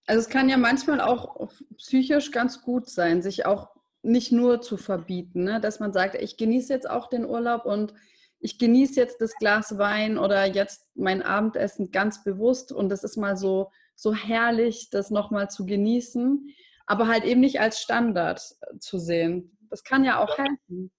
[0.06, 1.48] Also es kann ja manchmal auch
[1.78, 3.70] psychisch ganz gut sein, sich auch
[4.02, 5.62] nicht nur zu verbieten, ne?
[5.62, 7.94] dass man sagt, ich genieße jetzt auch den Urlaub und
[8.38, 13.16] ich genieße jetzt das Glas Wein oder jetzt mein Abendessen ganz bewusst und das ist
[13.16, 16.48] mal so, so herrlich, das nochmal zu genießen,
[16.86, 18.40] aber halt eben nicht als Standard
[18.78, 19.56] zu sehen.
[19.70, 20.92] Das kann ja auch helfen.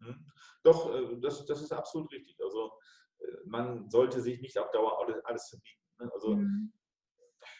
[0.00, 0.26] Hm.
[0.62, 2.36] Doch, äh, das, das ist absolut richtig.
[2.42, 2.72] Also
[3.18, 5.80] äh, man sollte sich nicht auf Dauer alles verbieten.
[5.98, 6.10] Ne?
[6.12, 6.72] Also mhm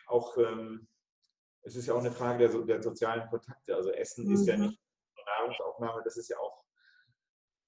[0.07, 0.89] auch, ähm,
[1.63, 3.75] es ist ja auch eine Frage der, der sozialen Kontakte.
[3.75, 4.35] Also Essen mhm.
[4.35, 4.63] ist ja mhm.
[4.65, 4.81] nicht
[5.17, 6.65] nur Nahrungsaufnahme, das ist ja auch,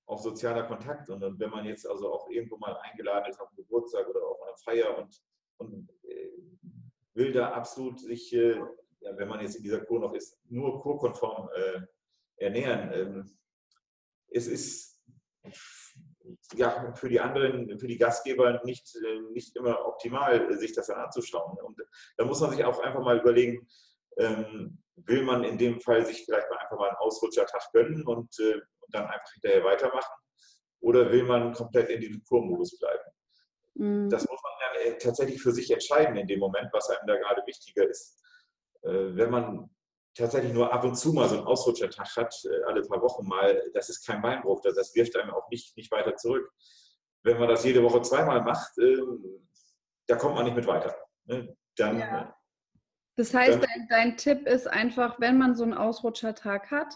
[0.06, 1.08] auch sozialer Kontakt.
[1.08, 4.40] Und, wenn man jetzt also auch irgendwo mal eingeladen ist auf einen Geburtstag oder auf
[4.42, 5.22] einer Feier und,
[5.58, 6.30] und äh,
[7.16, 8.56] will da absolut sich, äh,
[9.00, 11.80] ja, wenn man jetzt in dieser Kur noch ist, nur kurkonform äh,
[12.36, 12.92] ernähren.
[12.92, 13.38] Ähm,
[14.28, 15.02] es ist
[16.54, 20.98] ja, für die anderen, für die Gastgeber nicht, äh, nicht immer optimal, sich das dann
[20.98, 21.56] anzuschauen.
[21.58, 21.80] Und
[22.16, 23.66] da muss man sich auch einfach mal überlegen,
[24.18, 28.38] ähm, will man in dem Fall sich vielleicht mal einfach mal einen Ausrutschertag gönnen und,
[28.40, 30.12] äh, und dann einfach hinterher weitermachen?
[30.80, 33.10] Oder will man komplett in diesem Kurmodus bleiben?
[33.76, 34.08] Mhm.
[34.08, 37.16] Das muss man dann äh, tatsächlich für sich entscheiden in dem Moment, was einem da
[37.16, 38.20] gerade wichtiger ist.
[38.82, 39.70] Äh, wenn man
[40.14, 43.62] tatsächlich nur ab und zu mal so einen Ausrutschertag hat, äh, alle paar Wochen mal,
[43.74, 46.50] das ist kein Beinbruch, das wirft einem auch nicht, nicht weiter zurück.
[47.22, 49.48] Wenn man das jede Woche zweimal macht, ähm,
[50.06, 50.96] da kommt man nicht mit weiter.
[51.24, 51.54] Ne?
[51.76, 52.36] Dann, ja.
[53.16, 56.94] Das heißt, dein, dein Tipp ist einfach, wenn man so einen Ausrutschertag hat,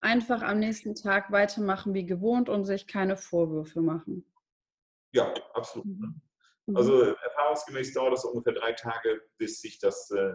[0.00, 4.24] einfach am nächsten Tag weitermachen wie gewohnt und sich keine Vorwürfe machen.
[5.14, 5.86] Ja, absolut.
[5.86, 6.20] Mhm.
[6.66, 6.76] mhm.
[6.76, 10.34] Also erfahrungsgemäß dauert das ungefähr drei Tage, bis sich das, äh,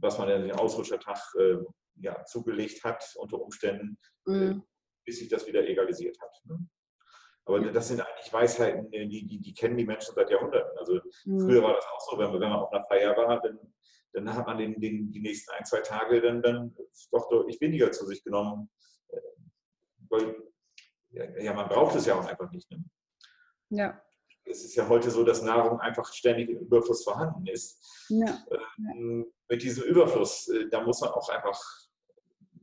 [0.00, 1.56] was man den Ausrutschertag äh,
[1.96, 4.62] ja, zugelegt hat, unter Umständen, äh, mhm.
[5.04, 6.40] bis sich das wieder egalisiert hat.
[6.44, 6.58] Ne?
[7.46, 10.78] Aber das sind eigentlich Weisheiten, die, die, die kennen die Menschen seit Jahrhunderten.
[10.78, 11.40] Also mhm.
[11.40, 13.58] früher war das auch so, wenn man, wenn man auf einer Feier war, dann
[14.14, 16.74] dann hat man den, den, die nächsten ein, zwei Tage dann, dann
[17.10, 18.70] doch deutlich weniger zu sich genommen.
[19.08, 19.20] Äh,
[20.08, 20.36] weil
[21.10, 22.70] ja, man braucht es ja auch einfach nicht.
[22.70, 22.84] Ne?
[23.76, 24.00] Ja.
[24.44, 28.06] Es ist ja heute so, dass Nahrung einfach ständig im Überfluss vorhanden ist.
[28.08, 28.44] Ja.
[28.78, 31.60] Ähm, mit diesem Überfluss, äh, da muss man auch einfach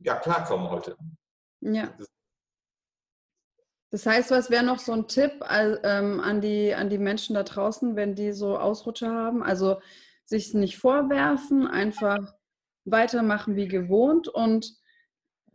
[0.00, 0.96] ja, klarkommen heute.
[1.60, 1.92] Ja.
[3.90, 7.42] Das heißt, was wäre noch so ein Tipp ähm, an, die, an die Menschen da
[7.42, 9.42] draußen, wenn die so Ausrutscher haben?
[9.42, 9.80] Also
[10.24, 12.34] sich nicht vorwerfen, einfach
[12.84, 14.28] weitermachen wie gewohnt.
[14.28, 14.74] Und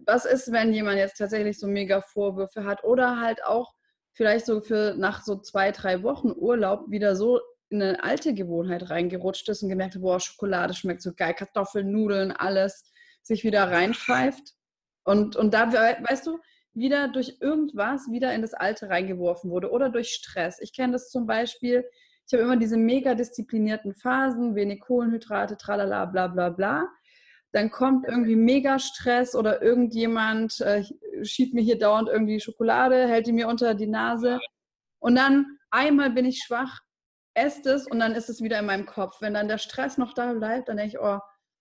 [0.05, 3.74] was ist, wenn jemand jetzt tatsächlich so mega Vorwürfe hat oder halt auch
[4.18, 7.39] vielleicht so für nach so zwei, drei Wochen Urlaub wieder so
[7.70, 11.91] in eine alte Gewohnheit reingerutscht ist und gemerkt hat, boah, Schokolade schmeckt so geil, Kartoffeln,
[11.91, 12.84] Nudeln, alles,
[13.22, 14.55] sich wieder reinpfeift.
[15.03, 16.39] Und, und da, weißt du,
[16.74, 20.59] wieder durch irgendwas wieder in das Alte reingeworfen wurde oder durch Stress.
[20.61, 21.86] Ich kenne das zum Beispiel,
[22.26, 26.88] ich habe immer diese mega disziplinierten Phasen, wenig Kohlenhydrate, tralala, bla bla bla.
[27.58, 30.84] Dann kommt irgendwie mega Stress oder irgendjemand äh,
[31.24, 34.39] schiebt mir hier dauernd irgendwie Schokolade, hält die mir unter die Nase.
[34.99, 36.82] Und dann einmal bin ich schwach,
[37.34, 39.22] esst es und dann ist es wieder in meinem Kopf.
[39.22, 41.18] Wenn dann der Stress noch da bleibt, dann denke ich, oh,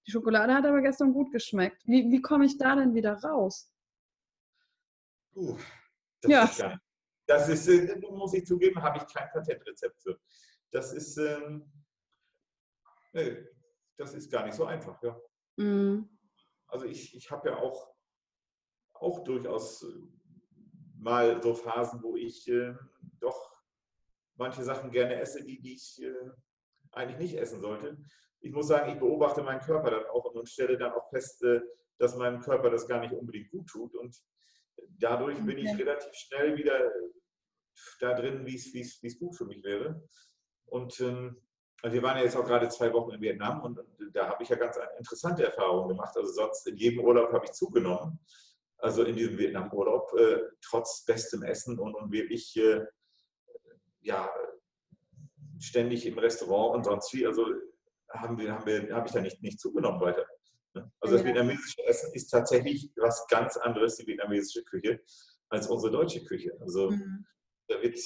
[0.07, 1.83] die Schokolade hat aber gestern gut geschmeckt.
[1.87, 3.73] Wie, wie komme ich da denn wieder raus?
[5.35, 5.57] Uh,
[6.21, 6.45] das ja.
[6.45, 6.81] Ist gar,
[7.27, 10.21] das ist, äh, muss ich zugeben, habe ich kein Patentrezept für
[10.73, 11.73] das ist, ähm,
[13.15, 13.47] nee,
[13.97, 15.03] das ist gar nicht so einfach.
[15.03, 15.19] Ja.
[15.57, 16.09] Mhm.
[16.69, 17.95] Also ich, ich habe ja auch,
[18.95, 19.87] auch durchaus äh,
[20.99, 22.75] mal so Phasen, wo ich äh,
[23.21, 23.57] doch
[24.37, 26.31] manche Sachen gerne esse, die, die ich äh,
[26.93, 27.99] eigentlich nicht essen sollte.
[28.41, 31.61] Ich muss sagen, ich beobachte meinen Körper dann auch und stelle dann auch fest, äh,
[31.99, 33.95] dass meinem Körper das gar nicht unbedingt gut tut.
[33.95, 34.17] Und
[34.99, 35.47] dadurch okay.
[35.47, 36.93] bin ich relativ schnell wieder
[38.01, 40.03] da drin, wie es gut für mich wäre.
[40.67, 41.46] Und ähm,
[41.93, 43.81] wir waren ja jetzt auch gerade zwei Wochen in Vietnam und,
[44.13, 46.17] da habe ich ja ganz interessante Erfahrungen gemacht.
[46.17, 48.19] Also sonst in jedem Urlaub habe ich zugenommen.
[48.79, 52.87] Also in diesem Vietnam-Urlaub, äh, trotz bestem Essen und, und wirklich äh,
[54.01, 54.31] ja,
[55.59, 57.27] ständig im Restaurant und sonst wie.
[57.27, 57.47] Also
[58.11, 60.27] haben wir, haben wir, habe ich da nicht, nicht zugenommen weiter.
[60.75, 60.91] Ne?
[61.01, 65.01] Also das vietnamesische Essen ist tatsächlich was ganz anderes, die vietnamesische Küche,
[65.49, 66.57] als unsere deutsche Küche.
[66.61, 67.27] Also mhm.
[67.69, 67.99] da wird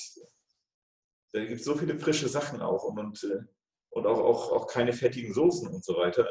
[1.33, 3.43] da gibt es so viele frische Sachen auch und, und, äh,
[3.91, 6.29] und auch, auch, auch keine fettigen Soßen und so weiter.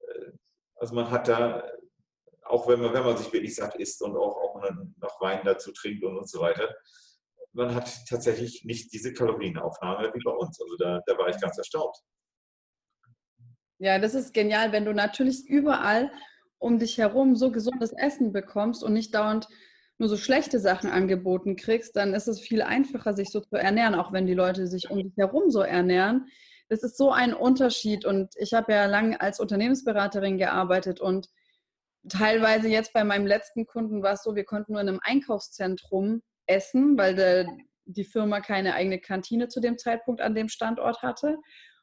[0.00, 0.32] Äh,
[0.76, 1.64] also man hat da,
[2.44, 4.62] auch wenn man, wenn man sich wirklich satt isst und auch, auch
[4.98, 6.74] noch Wein dazu trinkt und, und so weiter,
[7.52, 10.60] man hat tatsächlich nicht diese Kalorienaufnahme wie bei uns.
[10.60, 11.96] Also da, da war ich ganz erstaunt.
[13.78, 16.12] Ja, das ist genial, wenn du natürlich überall
[16.58, 19.48] um dich herum so gesundes Essen bekommst und nicht dauernd
[19.98, 23.94] nur so schlechte Sachen angeboten kriegst, dann ist es viel einfacher, sich so zu ernähren,
[23.94, 26.28] auch wenn die Leute sich um dich herum so ernähren.
[26.70, 28.04] Das ist so ein Unterschied.
[28.04, 31.28] Und ich habe ja lange als Unternehmensberaterin gearbeitet und
[32.08, 36.22] teilweise jetzt bei meinem letzten Kunden war es so, wir konnten nur in einem Einkaufszentrum
[36.46, 37.46] essen, weil der,
[37.84, 41.36] die Firma keine eigene Kantine zu dem Zeitpunkt an dem Standort hatte.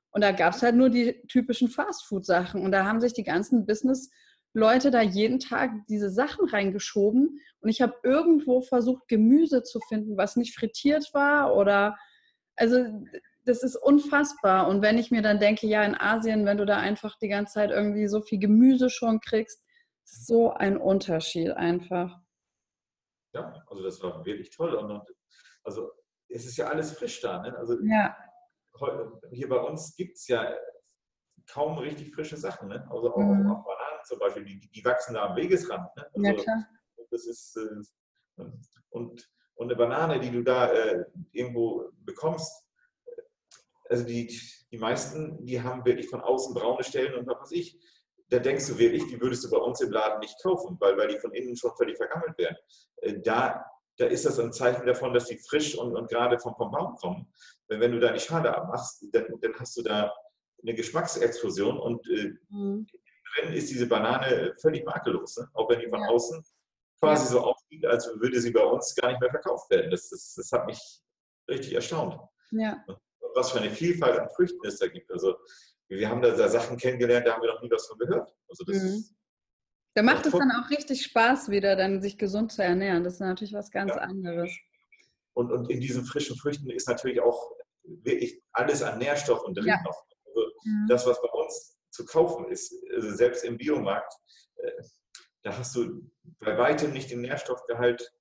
[0.10, 2.64] Und da gab es halt nur die typischen Fastfood-Sachen.
[2.64, 4.10] Und da haben sich die ganzen Business-
[4.54, 10.18] Leute da jeden Tag diese Sachen reingeschoben und ich habe irgendwo versucht, Gemüse zu finden,
[10.18, 11.96] was nicht frittiert war oder
[12.56, 12.86] also
[13.48, 14.68] das ist unfassbar.
[14.68, 17.54] Und wenn ich mir dann denke, ja, in Asien, wenn du da einfach die ganze
[17.54, 19.64] Zeit irgendwie so viel Gemüse schon kriegst,
[20.04, 22.20] ist so ein Unterschied einfach.
[23.34, 24.74] Ja, also das war wirklich toll.
[24.76, 25.02] Und,
[25.64, 25.92] also
[26.28, 27.42] es ist ja alles frisch da.
[27.42, 27.58] Ne?
[27.58, 28.16] Also ja.
[29.32, 30.54] hier bei uns gibt es ja
[31.50, 32.68] kaum richtig frische Sachen.
[32.68, 32.86] Ne?
[32.90, 33.50] Also auch, mhm.
[33.50, 33.66] auch
[34.04, 35.90] zum Beispiel, die, die wachsen da am Wegesrand.
[35.96, 36.06] Ne?
[36.14, 36.68] Also, ja, klar.
[37.12, 38.44] Das ist, äh,
[38.90, 42.67] und, und eine Banane, die du da äh, irgendwo bekommst,
[43.90, 44.28] also die,
[44.72, 47.80] die meisten, die haben wirklich von außen braune Stellen und was weiß ich.
[48.30, 51.08] da denkst du wirklich, die würdest du bei uns im Laden nicht kaufen, weil, weil
[51.08, 52.58] die von innen schon völlig vergammelt werden.
[52.98, 53.66] Äh, da,
[53.98, 56.96] da ist das ein Zeichen davon, dass die frisch und, und gerade vom, vom Baum
[56.96, 57.32] kommen.
[57.68, 60.14] Wenn du da die Schale abmachst, dann, dann hast du da
[60.62, 62.88] eine Geschmacksexplosion und äh, mhm.
[63.36, 65.50] drin ist diese Banane völlig makellos, ne?
[65.54, 66.08] auch wenn die von ja.
[66.08, 66.44] außen
[67.00, 67.32] quasi ja.
[67.32, 69.92] so aussieht, als würde sie bei uns gar nicht mehr verkauft werden.
[69.92, 70.80] Das, das, das hat mich
[71.48, 72.20] richtig erstaunt.
[72.52, 72.84] Ja.
[73.38, 75.12] Was für eine Vielfalt an Früchten es da gibt.
[75.12, 75.36] Also
[75.88, 78.34] wir haben da, da Sachen kennengelernt, da haben wir noch nie was von gehört.
[78.50, 79.06] Also das mhm.
[79.98, 83.04] Da macht es dann auch richtig Spaß, wieder dann sich gesund zu ernähren.
[83.04, 84.02] Das ist natürlich was ganz ja.
[84.02, 84.52] anderes.
[85.34, 87.52] Und, und in diesen frischen Früchten ist natürlich auch
[87.84, 89.82] wirklich alles an Nährstoffen drin ja.
[89.84, 90.06] noch.
[90.28, 90.86] Also mhm.
[90.88, 94.14] Das, was bei uns zu kaufen ist, also selbst im Biomarkt,
[94.58, 94.84] äh,
[95.42, 96.08] da hast du
[96.42, 98.14] bei weitem nicht den Nährstoffgehalt,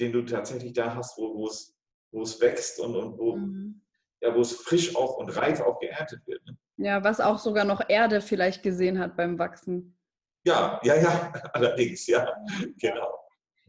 [0.00, 1.76] den du tatsächlich da hast, wo, wo, es,
[2.10, 3.80] wo es wächst und, und wo, mhm.
[4.20, 6.44] Ja, wo es frisch auch und reif auch geerntet wird.
[6.46, 6.56] Ne?
[6.78, 9.98] Ja, was auch sogar noch Erde vielleicht gesehen hat beim Wachsen.
[10.44, 12.28] Ja, ja, ja, allerdings, ja,
[12.78, 13.18] genau.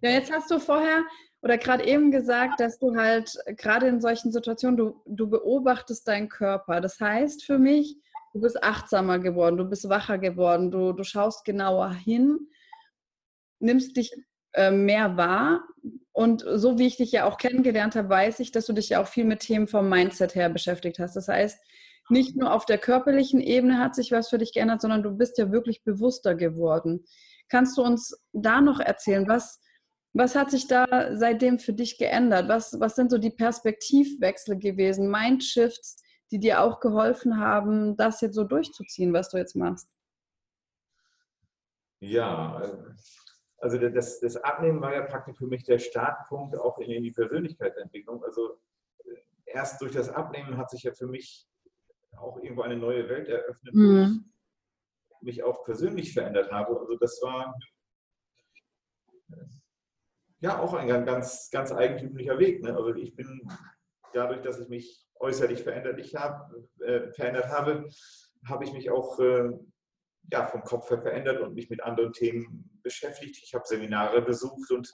[0.02, 1.04] Ja, jetzt hast du vorher
[1.42, 6.30] oder gerade eben gesagt, dass du halt gerade in solchen Situationen, du, du beobachtest deinen
[6.30, 6.82] Körper.
[6.82, 7.98] Das heißt für mich,
[8.34, 12.48] du bist achtsamer geworden, du bist wacher geworden, du, du schaust genauer hin
[13.60, 14.12] nimmst dich
[14.54, 15.64] äh, mehr wahr.
[16.18, 19.00] Und so wie ich dich ja auch kennengelernt habe, weiß ich, dass du dich ja
[19.00, 21.16] auch viel mit Themen vom Mindset her beschäftigt hast.
[21.16, 21.60] Das heißt,
[22.10, 25.38] nicht nur auf der körperlichen Ebene hat sich was für dich geändert, sondern du bist
[25.38, 27.06] ja wirklich bewusster geworden.
[27.50, 29.62] Kannst du uns da noch erzählen, was,
[30.14, 32.50] was hat sich da seitdem für dich geändert?
[32.50, 36.02] Was, was sind so die Perspektivwechsel gewesen, Mindshifts,
[36.32, 39.88] die dir auch geholfen haben, das jetzt so durchzuziehen, was du jetzt machst?
[42.00, 42.60] Ja,
[43.60, 47.12] also das, das Abnehmen war ja praktisch für mich der Startpunkt auch in, in die
[47.12, 48.24] Persönlichkeitsentwicklung.
[48.24, 48.60] Also
[49.06, 51.48] äh, erst durch das Abnehmen hat sich ja für mich
[52.18, 54.26] auch irgendwo eine neue Welt eröffnet, mhm.
[55.10, 56.80] wo ich mich auch persönlich verändert habe.
[56.80, 57.56] Also das war
[60.40, 62.62] ja auch ein ganz, ganz eigentümlicher Weg.
[62.64, 62.76] Ne?
[62.76, 63.42] Also ich bin
[64.14, 67.90] dadurch, dass ich mich äußerlich verändert, ich hab, äh, verändert habe,
[68.46, 69.50] habe ich mich auch äh,
[70.32, 73.42] ja, vom Kopf her verändert und mich mit anderen Themen beschäftigt.
[73.44, 74.92] Ich habe Seminare besucht und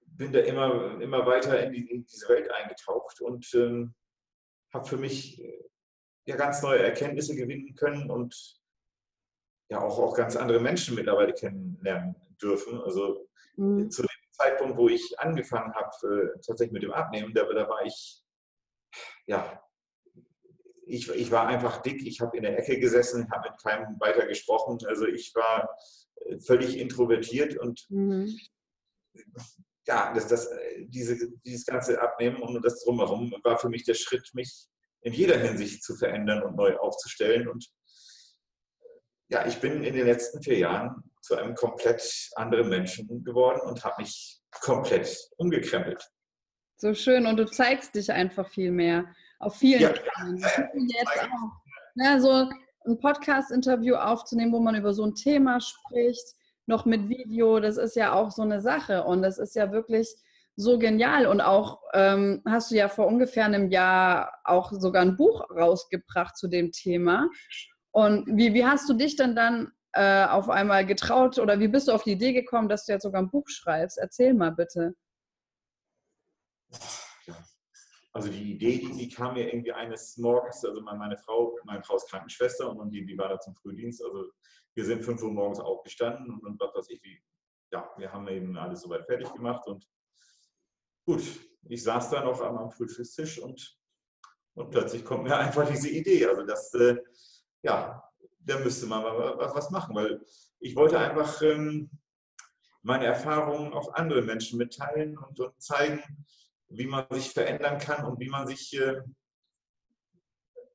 [0.00, 3.94] bin da immer, immer weiter in, die, in diese Welt eingetaucht und ähm,
[4.72, 5.40] habe für mich
[6.26, 8.60] ja ganz neue Erkenntnisse gewinnen können und
[9.70, 12.80] ja auch, auch ganz andere Menschen mittlerweile kennenlernen dürfen.
[12.80, 13.90] Also mhm.
[13.90, 17.84] zu dem Zeitpunkt, wo ich angefangen habe, äh, tatsächlich mit dem Abnehmen, da, da war
[17.84, 18.22] ich
[19.26, 19.62] ja
[20.88, 24.26] ich, ich war einfach dick, ich habe in der Ecke gesessen, habe mit keinem weiter
[24.26, 24.78] gesprochen.
[24.86, 25.68] Also ich war
[26.26, 28.38] äh, völlig introvertiert und mhm.
[29.86, 34.30] ja, das, das, diese, dieses ganze Abnehmen und das drumherum war für mich der Schritt,
[34.32, 34.66] mich
[35.02, 37.48] in jeder Hinsicht zu verändern und neu aufzustellen.
[37.48, 37.68] Und
[39.28, 43.84] ja, ich bin in den letzten vier Jahren zu einem komplett anderen Menschen geworden und
[43.84, 46.02] habe mich komplett umgekrempelt.
[46.80, 49.88] So schön und du zeigst dich einfach viel mehr auf vielen ja.
[49.88, 51.52] Jetzt auch.
[51.94, 52.48] Ja, so
[52.86, 56.34] ein Podcast-Interview aufzunehmen, wo man über so ein Thema spricht,
[56.66, 60.14] noch mit Video, das ist ja auch so eine Sache und das ist ja wirklich
[60.56, 61.26] so genial.
[61.26, 66.36] Und auch ähm, hast du ja vor ungefähr einem Jahr auch sogar ein Buch rausgebracht
[66.36, 67.28] zu dem Thema.
[67.90, 71.88] Und wie, wie hast du dich denn dann äh, auf einmal getraut oder wie bist
[71.88, 73.98] du auf die Idee gekommen, dass du jetzt sogar ein Buch schreibst?
[73.98, 74.94] Erzähl mal bitte.
[78.12, 82.08] Also die Idee, die kam mir irgendwie eines Morgens, also meine Frau, meine Frau ist
[82.08, 84.02] Krankenschwester und die, die war da zum Frühdienst.
[84.02, 84.30] Also
[84.74, 87.22] wir sind 5 Uhr morgens aufgestanden und, und was weiß ich, wie,
[87.72, 89.86] ja, wir haben eben alles soweit fertig gemacht und
[91.04, 91.22] gut,
[91.68, 93.78] ich saß da noch am, am Frühstückstisch und,
[94.54, 96.26] und plötzlich kommt mir einfach diese Idee.
[96.26, 96.96] Also das, äh,
[97.62, 98.02] ja,
[98.40, 100.24] da müsste man mal was, machen, weil
[100.60, 101.90] ich wollte einfach ähm,
[102.82, 106.02] meine Erfahrungen auch andere Menschen mitteilen und, und zeigen,
[106.68, 109.00] wie man sich verändern kann und wie man sich äh,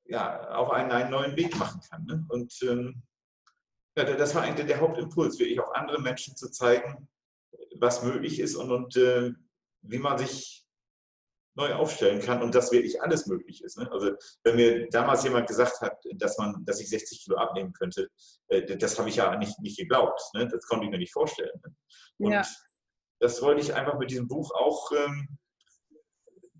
[0.06, 2.06] ja, auf einen, einen neuen Weg machen kann.
[2.06, 2.26] Ne?
[2.30, 3.04] Und ähm,
[3.96, 7.08] ja, das war eigentlich der Hauptimpuls, wirklich auch andere Menschen zu zeigen,
[7.80, 9.32] was möglich ist und, und äh,
[9.82, 10.66] wie man sich
[11.56, 13.78] neu aufstellen kann und dass wirklich alles möglich ist.
[13.78, 13.92] Ne?
[13.92, 14.14] Also
[14.44, 18.10] wenn mir damals jemand gesagt hat, dass man, dass ich 60 Kilo abnehmen könnte,
[18.48, 20.20] äh, das habe ich ja nicht, nicht geglaubt.
[20.34, 20.48] Ne?
[20.48, 21.62] Das konnte ich mir nicht vorstellen.
[21.64, 21.76] Ne?
[22.18, 22.44] Und ja.
[23.20, 25.38] das wollte ich einfach mit diesem Buch auch ähm,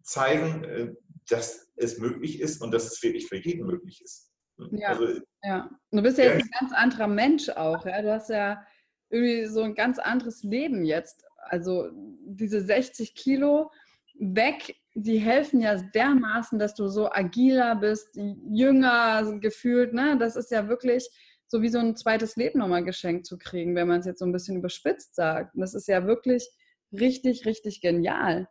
[0.04, 0.94] zeigen, äh,
[1.30, 4.32] dass es möglich ist und dass es wirklich für jeden möglich ist.
[4.72, 5.70] Ja, also, ja.
[5.92, 7.86] Du bist ja jetzt ein ganz anderer Mensch auch.
[7.86, 8.02] Ja?
[8.02, 8.64] Du hast ja
[9.10, 11.24] irgendwie so ein ganz anderes Leben jetzt.
[11.38, 11.90] Also
[12.26, 13.72] diese 60 Kilo
[14.20, 19.94] weg, die helfen ja dermaßen, dass du so agiler bist, jünger gefühlt.
[19.94, 20.18] Ne?
[20.20, 21.10] Das ist ja wirklich
[21.48, 24.26] so wie so ein zweites Leben nochmal geschenkt zu kriegen, wenn man es jetzt so
[24.26, 25.56] ein bisschen überspitzt sagt.
[25.56, 26.48] Und das ist ja wirklich
[26.92, 28.48] richtig, richtig genial.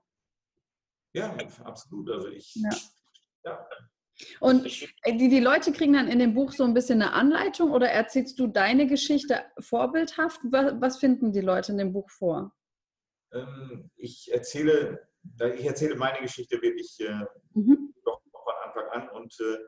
[1.14, 2.10] Ja, absolut.
[2.10, 2.70] Also ich, ja.
[3.44, 3.68] ja.
[4.40, 7.88] Und die, die Leute kriegen dann in dem Buch so ein bisschen eine Anleitung oder
[7.88, 10.40] erzählst du deine Geschichte vorbildhaft?
[10.44, 12.54] Was, finden die Leute in dem Buch vor?
[13.32, 15.08] Ähm, ich erzähle,
[15.56, 17.94] ich erzähle meine Geschichte wirklich äh, mhm.
[18.04, 19.58] doch von Anfang an und äh,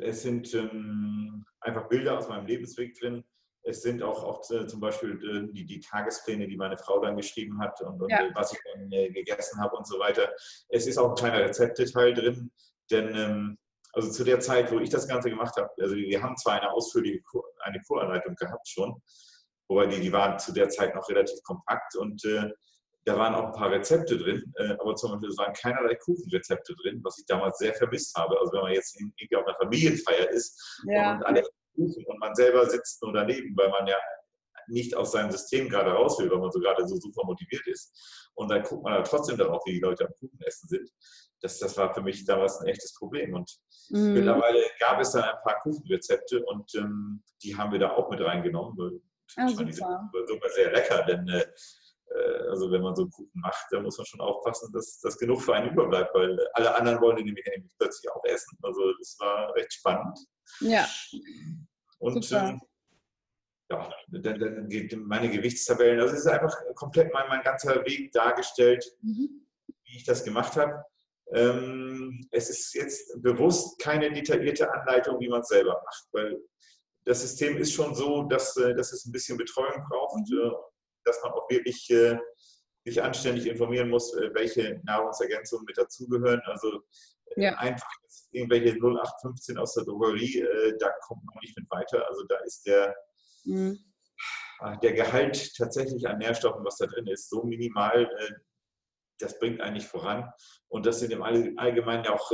[0.00, 3.24] es sind ähm, einfach Bilder aus meinem Lebensweg drin.
[3.64, 7.16] Es sind auch, auch äh, zum Beispiel äh, die, die, Tagespläne, die meine Frau dann
[7.16, 8.26] geschrieben hat und, und ja.
[8.26, 10.30] Äh, was ich dann gegessen habe und so weiter.
[10.68, 12.50] Es ist auch ein kleiner Rezepteteil drin,
[12.90, 13.58] denn ähm,
[13.92, 16.72] also zu der Zeit, wo ich das Ganze gemacht habe, also wir haben zwar eine
[16.72, 19.00] ausführliche Kur, eine Kuranleitung gehabt schon,
[19.68, 22.50] wobei die, die waren zu der Zeit noch relativ kompakt und äh,
[23.04, 26.74] da waren auch ein paar Rezepte drin, äh, aber zum Beispiel es waren keinerlei Kuchenrezepte
[26.82, 28.38] drin, was ich damals sehr vermisst habe.
[28.38, 31.16] Also wenn man jetzt irgendwie auf einer Familienfeier ist ja.
[31.16, 31.42] und alle
[31.74, 33.96] Kuchen und man selber sitzt nur daneben, weil man ja
[34.68, 38.30] nicht aus seinem System gerade raus will, weil man so gerade so super motiviert ist.
[38.34, 40.90] Und dann guckt man aber trotzdem darauf, wie die Leute am Kuchen essen sind.
[41.40, 43.34] Das, das war für mich damals ein echtes Problem.
[43.34, 43.50] Und
[43.90, 44.14] mhm.
[44.14, 48.20] mittlerweile gab es dann ein paar Kuchenrezepte und ähm, die haben wir da auch mit
[48.20, 49.02] reingenommen.
[49.36, 51.44] Ah, die sind sogar sehr lecker, denn äh,
[52.50, 55.40] also wenn man so einen Kuchen macht, dann muss man schon aufpassen, dass, dass genug
[55.42, 57.44] für einen überbleibt, weil alle anderen wollen nämlich
[57.78, 58.58] plötzlich auch essen.
[58.62, 60.18] Also das war recht spannend.
[60.60, 60.86] Ja.
[61.98, 62.60] Und ähm,
[63.70, 68.84] ja, dann, dann meine Gewichtstabellen, also es ist einfach komplett mein, mein ganzer Weg dargestellt,
[69.00, 69.46] mhm.
[69.84, 70.84] wie ich das gemacht habe.
[71.32, 76.42] Ähm, es ist jetzt bewusst keine detaillierte Anleitung, wie man es selber macht, weil
[77.04, 80.16] das System ist schon so, dass, äh, dass es ein bisschen Betreuung braucht.
[80.16, 80.52] Mhm.
[81.04, 82.18] Dass man auch wirklich äh,
[82.84, 86.40] sich anständig informieren muss, äh, welche Nahrungsergänzungen mit dazugehören.
[86.44, 86.82] Also
[87.36, 87.54] äh, ja.
[87.58, 87.88] einfach
[88.32, 92.06] irgendwelche 0815 aus der Drogerie, äh, da kommt man nicht mit weiter.
[92.08, 92.94] Also da ist der,
[93.44, 93.78] mhm.
[94.58, 98.08] Ah, der Gehalt tatsächlich an Nährstoffen, was da drin ist, so minimal,
[99.18, 100.30] das bringt eigentlich voran.
[100.68, 102.30] Und das sind im Allgemeinen auch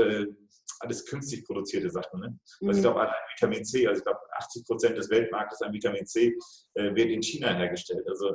[0.81, 2.21] alles künstlich produzierte Sachen.
[2.21, 2.39] Ne?
[2.61, 2.83] Also ich mhm.
[2.83, 6.37] glaube, allein Vitamin C, also ich glaube, 80 Prozent des Weltmarktes an Vitamin C
[6.75, 8.07] äh, wird in China hergestellt.
[8.09, 8.35] Also,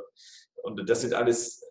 [0.62, 1.62] und das sind alles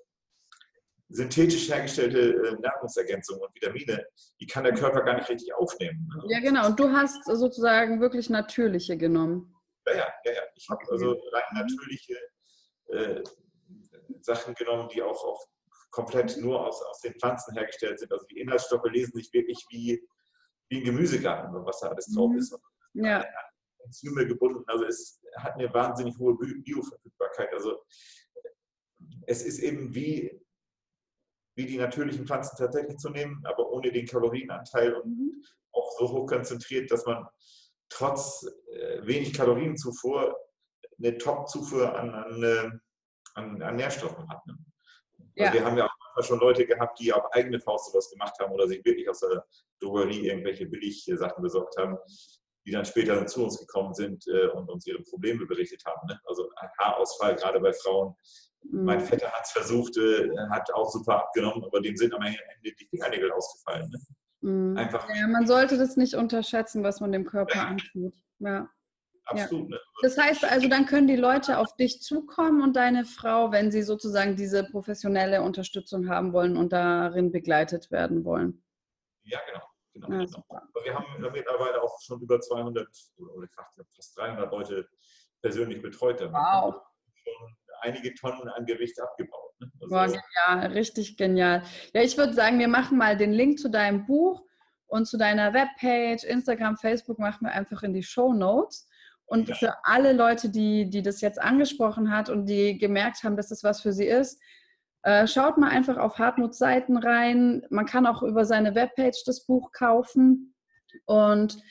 [1.09, 4.05] synthetisch hergestellte äh, Nahrungsergänzungen und Vitamine,
[4.39, 6.09] die kann der Körper gar nicht richtig aufnehmen.
[6.15, 6.23] Ne?
[6.29, 6.67] Ja, genau.
[6.67, 9.55] Und du hast sozusagen wirklich natürliche genommen.
[9.87, 10.31] Ja, ja, ja.
[10.33, 10.41] ja.
[10.55, 12.17] Ich habe also rein natürliche
[12.87, 13.23] äh,
[14.21, 15.45] Sachen genommen, die auch, auch
[15.91, 18.11] komplett nur aus, aus den Pflanzen hergestellt sind.
[18.11, 20.01] Also die Inhaltsstoffe lesen sich wirklich wie,
[20.69, 22.37] wie ein Gemüsegarten, was da alles drauf mhm.
[22.37, 22.57] ist.
[22.93, 23.25] Ja.
[23.85, 24.63] Enzyme gebunden.
[24.67, 27.53] Also es hat eine wahnsinnig hohe Bioverfügbarkeit.
[27.53, 27.83] Also
[29.27, 30.41] es ist eben wie,
[31.55, 35.43] wie die natürlichen Pflanzen tatsächlich zu nehmen, aber ohne den Kalorienanteil und mhm.
[35.71, 37.25] auch so hoch konzentriert, dass man
[37.89, 40.35] trotz äh, wenig Kalorienzufuhr
[40.97, 42.69] eine Top-Zufuhr an, an, äh,
[43.35, 44.45] an, an, Nährstoffen hat.
[44.45, 44.57] Ne?
[45.35, 45.53] Ja.
[45.53, 48.67] Wir haben ja auch schon Leute gehabt, die auf eigene Faust sowas gemacht haben oder
[48.67, 49.45] sich wirklich aus der
[49.79, 51.97] Drogerie irgendwelche Billig-Sachen besorgt haben,
[52.65, 56.07] die dann später zu uns gekommen sind äh, und uns ihre Probleme berichtet haben.
[56.07, 56.19] Ne?
[56.25, 58.15] Also ein Haarausfall, gerade bei Frauen.
[58.63, 58.85] Mhm.
[58.85, 62.39] Mein Vetter hat es versucht, äh, hat auch super abgenommen, aber dem sind am Ende
[62.63, 63.89] die Fingernägel ausgefallen.
[63.89, 63.99] Ne?
[64.49, 64.77] Mhm.
[64.77, 65.07] Einfach.
[65.09, 68.13] Ja, man sollte das nicht unterschätzen, was man dem Körper antut.
[68.39, 68.69] Ja.
[69.25, 69.71] Absolut.
[69.71, 69.77] Ja.
[69.77, 69.81] Ne?
[70.01, 73.83] Das heißt also, dann können die Leute auf dich zukommen und deine Frau, wenn sie
[73.83, 78.63] sozusagen diese professionelle Unterstützung haben wollen und darin begleitet werden wollen.
[79.23, 79.65] Ja, genau.
[79.93, 80.83] genau, ja, genau.
[80.83, 83.47] Wir haben mittlerweile auch schon über 200 oder
[83.95, 84.89] fast 300 Leute
[85.41, 86.19] persönlich betreut.
[86.19, 86.33] Damit.
[86.33, 86.75] Wow.
[87.23, 89.51] Schon einige Tonnen an Gewicht abgebaut.
[89.59, 89.71] Ne?
[89.81, 91.63] Also, Boah, genial, richtig genial.
[91.93, 94.43] Ja, ich würde sagen, wir machen mal den Link zu deinem Buch
[94.87, 98.87] und zu deiner Webpage, Instagram, Facebook machen wir einfach in die Show Notes.
[99.25, 103.49] Und für alle Leute, die, die das jetzt angesprochen hat und die gemerkt haben, dass
[103.49, 104.39] das was für sie ist,
[105.03, 107.65] äh, schaut mal einfach auf Hartmuts Seiten rein.
[107.69, 110.55] Man kann auch über seine Webpage das Buch kaufen.
[111.05, 111.61] Und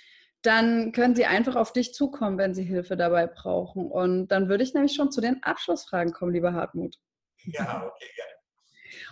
[0.42, 3.90] dann können sie einfach auf dich zukommen, wenn sie Hilfe dabei brauchen.
[3.90, 6.98] Und dann würde ich nämlich schon zu den Abschlussfragen kommen, lieber Hartmut.
[7.44, 8.32] Ja, okay, gerne.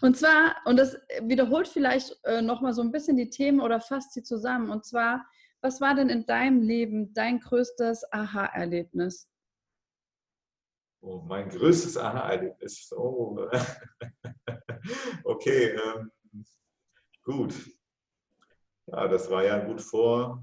[0.03, 4.13] Und zwar, und das wiederholt vielleicht äh, nochmal so ein bisschen die Themen oder fasst
[4.13, 4.71] sie zusammen.
[4.71, 5.25] Und zwar,
[5.63, 9.29] was war denn in deinem Leben dein größtes Aha-Erlebnis?
[11.03, 12.93] Oh, mein größtes Aha-Erlebnis.
[12.97, 13.49] Oh.
[15.25, 16.11] okay, ähm,
[17.23, 17.55] gut.
[18.87, 20.43] Ja, das war ja gut vor.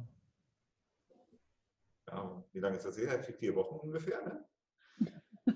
[2.07, 3.21] Ja, wie lange ist das her?
[3.21, 4.45] Vier Wochen ungefähr, ne?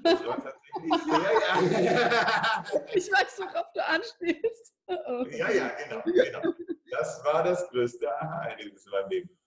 [0.03, 1.03] Das war tatsächlich
[1.69, 2.63] sehr, ja.
[2.93, 4.73] Ich weiß, worauf du anspielst.
[4.87, 5.25] Oh.
[5.31, 6.53] Ja, ja, genau, genau.
[6.89, 9.40] Das war das größte Aha-Erlebnis in meinem Leben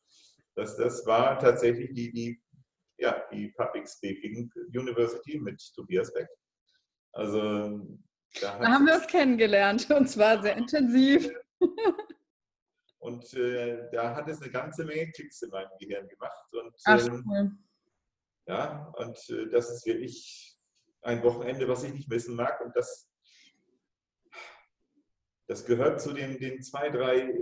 [0.56, 2.42] das, das war tatsächlich die, die
[2.98, 6.28] ja, die Public Speaking University mit Tobias Beck.
[7.12, 7.80] Also
[8.40, 11.30] da, da haben wir uns kennengelernt und zwar sehr intensiv.
[13.04, 16.54] Und äh, da hat es eine ganze Menge Klicks in meinem Gehirn gemacht.
[16.54, 17.50] Und, Ach, ähm, cool.
[18.46, 20.56] Ja, und äh, das ist wirklich
[21.02, 22.58] ein Wochenende, was ich nicht missen mag.
[22.62, 23.10] Und das,
[25.48, 27.38] das gehört zu den, den zwei, drei äh,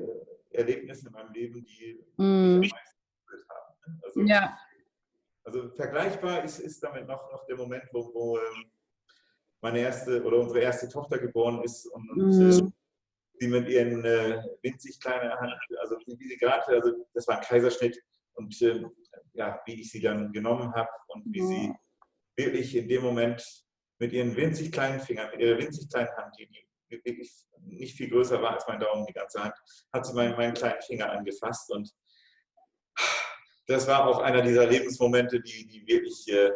[0.51, 2.59] Erlebnissen in meinem Leben, die mm.
[2.59, 2.92] mich am meisten
[3.33, 3.75] gefühlt haben.
[3.87, 4.01] Ne?
[4.05, 4.59] Also, ja.
[5.45, 8.71] also vergleichbar ist, ist damit noch, noch der Moment, wo, wo ähm,
[9.61, 12.51] meine erste oder unsere erste Tochter geboren ist und, und mm.
[12.51, 12.73] äh,
[13.39, 17.45] sie mit ihren äh, winzig kleinen Hand, also wie, sie gerade, also das war ein
[17.45, 17.99] Kaiserschnitt
[18.35, 18.83] und äh,
[19.35, 21.47] ja, wie ich sie dann genommen habe und wie ja.
[21.47, 21.75] sie
[22.37, 23.45] wirklich in dem Moment
[23.99, 26.67] mit ihren winzig kleinen Fingern, mit ihrer winzig kleinen Hand, die, die
[27.05, 29.55] wirklich nicht viel größer war als mein Daumen, die ganze Hand,
[29.93, 31.91] hat sie meinen, meinen kleinen Finger angefasst und
[33.67, 36.51] das war auch einer dieser Lebensmomente, die, die wirklich äh,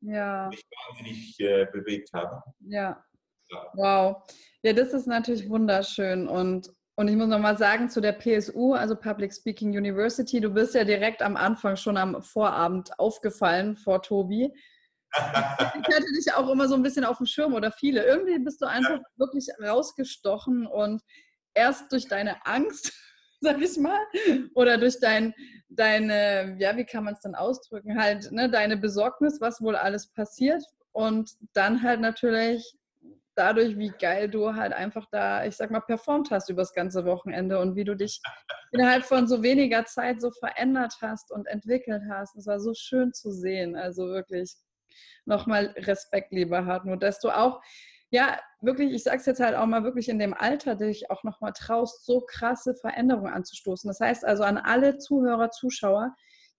[0.00, 0.48] ja.
[0.48, 2.40] mich wahnsinnig äh, bewegt haben.
[2.60, 3.02] Ja.
[3.48, 3.72] ja.
[3.74, 4.16] Wow.
[4.62, 6.70] Ja, das ist natürlich wunderschön und
[7.00, 10.84] und ich muss nochmal sagen zu der PSU, also Public Speaking University, du bist ja
[10.84, 14.52] direkt am Anfang schon am Vorabend aufgefallen vor Tobi.
[15.14, 18.04] ich hatte dich auch immer so ein bisschen auf dem Schirm oder viele.
[18.04, 19.04] Irgendwie bist du einfach ja.
[19.16, 21.00] wirklich rausgestochen und
[21.54, 22.92] erst durch deine Angst,
[23.58, 24.00] sag ich mal,
[24.54, 25.34] oder durch dein,
[25.68, 30.12] deine, ja, wie kann man es dann ausdrücken, halt, ne, deine Besorgnis, was wohl alles
[30.12, 30.62] passiert
[30.92, 32.74] und dann halt natürlich
[33.34, 37.06] dadurch, wie geil du halt einfach da, ich sag mal, performt hast über das ganze
[37.06, 38.20] Wochenende und wie du dich
[38.72, 42.36] innerhalb von so weniger Zeit so verändert hast und entwickelt hast.
[42.36, 43.76] Es war so schön zu sehen.
[43.76, 44.54] Also wirklich
[45.24, 47.62] nochmal Respekt, lieber Hartmut, dass du auch,
[48.10, 51.52] ja, wirklich, ich sag's jetzt halt auch mal wirklich in dem Alter, dich auch nochmal
[51.52, 53.88] traust, so krasse Veränderungen anzustoßen.
[53.88, 56.14] Das heißt also an alle Zuhörer, Zuschauer,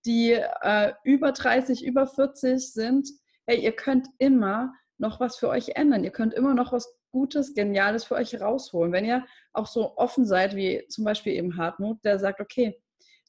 [0.05, 3.09] die äh, über 30, über 40 sind,
[3.45, 6.03] hey, ihr könnt immer noch was für euch ändern.
[6.03, 8.93] Ihr könnt immer noch was Gutes, Geniales für euch rausholen.
[8.93, 12.79] Wenn ihr auch so offen seid, wie zum Beispiel eben Hartmut, der sagt, okay,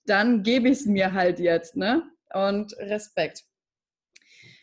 [0.07, 2.03] dann gebe ich es mir halt jetzt, ne?
[2.33, 3.45] Und Respekt.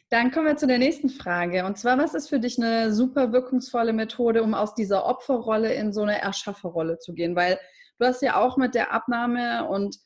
[0.09, 1.65] Dann kommen wir zu der nächsten Frage.
[1.65, 5.93] Und zwar, was ist für dich eine super wirkungsvolle Methode, um aus dieser Opferrolle in
[5.93, 7.35] so eine Erschafferrolle zu gehen?
[7.35, 7.59] Weil
[7.99, 9.97] du hast ja auch mit der Abnahme und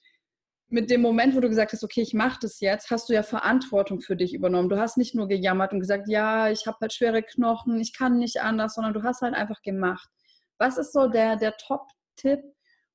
[0.67, 3.23] mit dem Moment, wo du gesagt hast, okay, ich mache das jetzt, hast du ja
[3.23, 4.69] Verantwortung für dich übernommen.
[4.69, 8.17] Du hast nicht nur gejammert und gesagt, ja, ich habe halt schwere Knochen, ich kann
[8.17, 10.09] nicht anders, sondern du hast halt einfach gemacht.
[10.57, 12.41] Was ist so der, der Top-Tipp,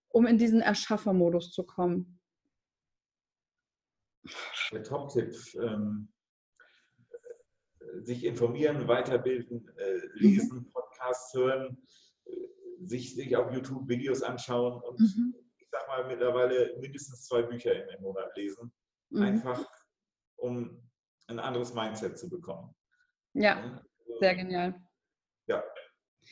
[0.09, 2.21] um in diesen Erschaffermodus zu kommen?
[4.73, 5.33] Der Top-Tipp,
[5.63, 6.13] ähm,
[8.03, 10.70] sich informieren, weiterbilden, äh, lesen, mhm.
[10.72, 11.78] Podcasts hören,
[12.24, 12.30] äh,
[12.80, 15.34] sich, sich auf YouTube Videos anschauen und mhm
[15.68, 18.72] ich sag mal, mittlerweile mindestens zwei Bücher im Monat lesen.
[19.11, 19.22] Mhm.
[19.22, 19.66] Einfach,
[20.36, 20.82] um
[21.26, 22.74] ein anderes Mindset zu bekommen.
[23.34, 23.82] Ja,
[24.18, 24.74] sehr genial.
[25.47, 25.62] Ja,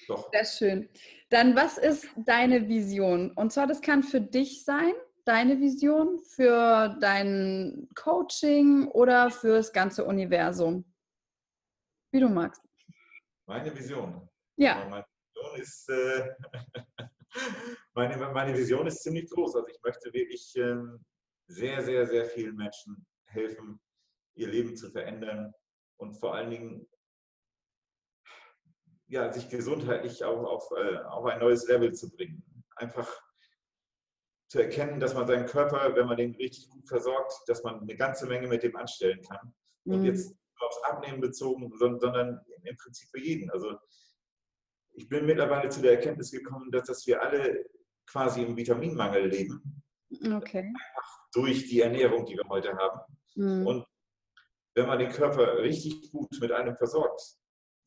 [0.08, 0.30] doch.
[0.32, 0.88] Sehr schön.
[1.28, 3.32] Dann, was ist deine Vision?
[3.32, 4.92] Und zwar, das kann für dich sein,
[5.24, 10.84] deine Vision, für dein Coaching oder für das ganze Universum.
[12.12, 12.62] Wie du magst.
[13.46, 14.28] Meine Vision.
[14.56, 14.88] Ja.
[14.88, 16.34] Meine Vision ist, äh,
[17.94, 19.56] meine, meine Vision ist ziemlich groß.
[19.56, 21.04] Also ich möchte wirklich ähm,
[21.48, 23.80] sehr, sehr, sehr vielen Menschen helfen,
[24.34, 25.52] ihr Leben zu verändern
[25.98, 26.88] und vor allen Dingen
[29.08, 32.42] ja, sich gesundheitlich auch auf, äh, auf ein neues Level zu bringen.
[32.76, 33.08] Einfach
[34.48, 37.96] zu erkennen, dass man seinen Körper, wenn man den richtig gut versorgt, dass man eine
[37.96, 39.54] ganze Menge mit dem anstellen kann.
[39.84, 40.06] Und mhm.
[40.06, 43.50] jetzt aufs Abnehmen bezogen, sondern im Prinzip für jeden.
[43.50, 43.76] Also
[44.92, 47.66] ich bin mittlerweile zu der Erkenntnis gekommen, dass, dass wir alle
[48.06, 49.82] quasi im Vitaminmangel leben.
[50.32, 50.72] Okay.
[51.32, 53.00] durch die Ernährung, die wir heute haben.
[53.34, 53.66] Mhm.
[53.66, 53.86] Und
[54.74, 57.20] wenn man den Körper richtig gut mit einem versorgt,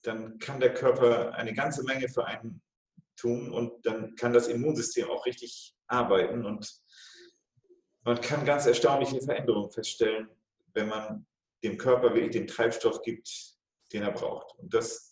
[0.03, 2.61] dann kann der Körper eine ganze Menge für einen
[3.15, 6.82] tun und dann kann das Immunsystem auch richtig arbeiten und
[8.03, 10.30] man kann ganz erstaunliche Veränderungen feststellen,
[10.74, 11.28] wenn man
[11.64, 13.30] dem Körper wirklich den Treibstoff gibt,
[13.93, 14.57] den er braucht.
[14.60, 15.10] Und das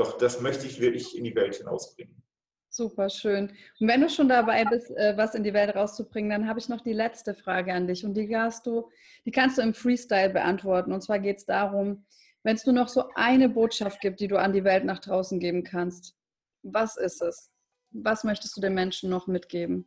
[0.00, 2.22] doch das möchte ich wirklich in die Welt hinausbringen.
[2.70, 3.52] Super schön.
[3.80, 6.70] Und wenn du schon dabei bist, äh, was in die Welt rauszubringen, dann habe ich
[6.70, 8.88] noch die letzte Frage an dich und die kannst du,
[9.26, 10.92] die kannst du im Freestyle beantworten.
[10.92, 12.06] Und zwar geht es darum,
[12.44, 15.38] wenn es nur noch so eine Botschaft gibt, die du an die Welt nach draußen
[15.38, 16.16] geben kannst,
[16.62, 17.50] was ist es?
[17.90, 19.84] Was möchtest du den Menschen noch mitgeben?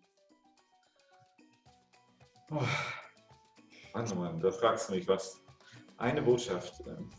[2.52, 2.62] Oh,
[3.94, 5.43] Mann, Mann, da fragst du mich was
[6.04, 6.84] eine Botschaft.
[6.86, 7.10] Ähm,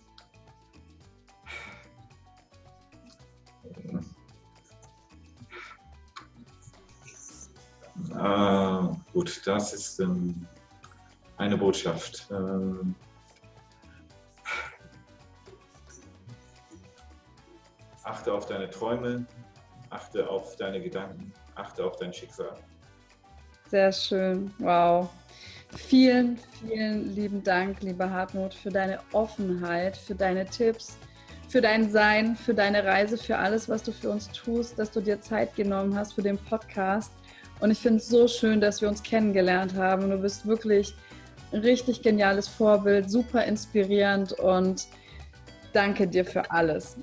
[8.14, 10.46] ah, gut, das ist ähm,
[11.38, 12.28] eine Botschaft.
[12.30, 12.94] Ähm,
[18.02, 19.26] achte auf deine Träume,
[19.88, 22.54] achte auf deine Gedanken, achte auf dein Schicksal.
[23.70, 25.08] Sehr schön, wow.
[25.76, 30.96] Vielen, vielen lieben Dank, lieber Hartmut, für deine Offenheit, für deine Tipps,
[31.48, 35.00] für dein Sein, für deine Reise, für alles, was du für uns tust, dass du
[35.00, 37.12] dir Zeit genommen hast für den Podcast.
[37.60, 40.10] Und ich finde es so schön, dass wir uns kennengelernt haben.
[40.10, 40.94] Du bist wirklich
[41.52, 44.86] ein richtig geniales Vorbild, super inspirierend und
[45.72, 46.96] danke dir für alles.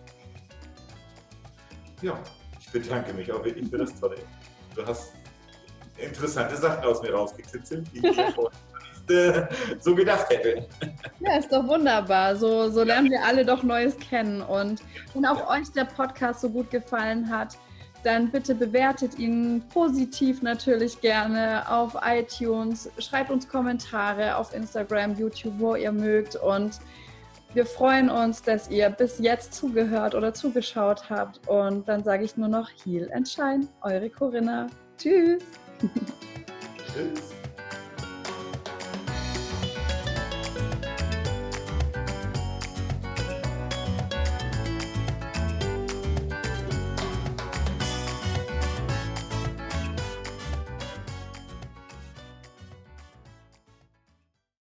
[2.01, 2.19] Ja,
[2.59, 4.15] ich bedanke mich auch wirklich für das Tolle.
[4.75, 5.13] Du hast
[6.03, 8.17] interessante Sachen aus mir rausgekitzelt, die ich
[9.09, 9.47] äh,
[9.79, 10.67] so gedacht hätte.
[11.19, 12.35] Ja, ist doch wunderbar.
[12.35, 14.41] So, so lernen wir alle doch Neues kennen.
[14.41, 14.81] Und
[15.13, 17.57] wenn auch euch der Podcast so gut gefallen hat,
[18.03, 22.89] dann bitte bewertet ihn positiv natürlich gerne auf iTunes.
[22.97, 26.35] Schreibt uns Kommentare auf Instagram, YouTube, wo ihr mögt.
[26.35, 26.79] Und
[27.53, 31.47] wir freuen uns, dass ihr bis jetzt zugehört oder zugeschaut habt.
[31.47, 34.67] Und dann sage ich nur noch Heal and Shine, eure Corinna.
[34.97, 35.43] Tschüss.
[35.81, 35.87] ど
[37.13, 37.40] うした?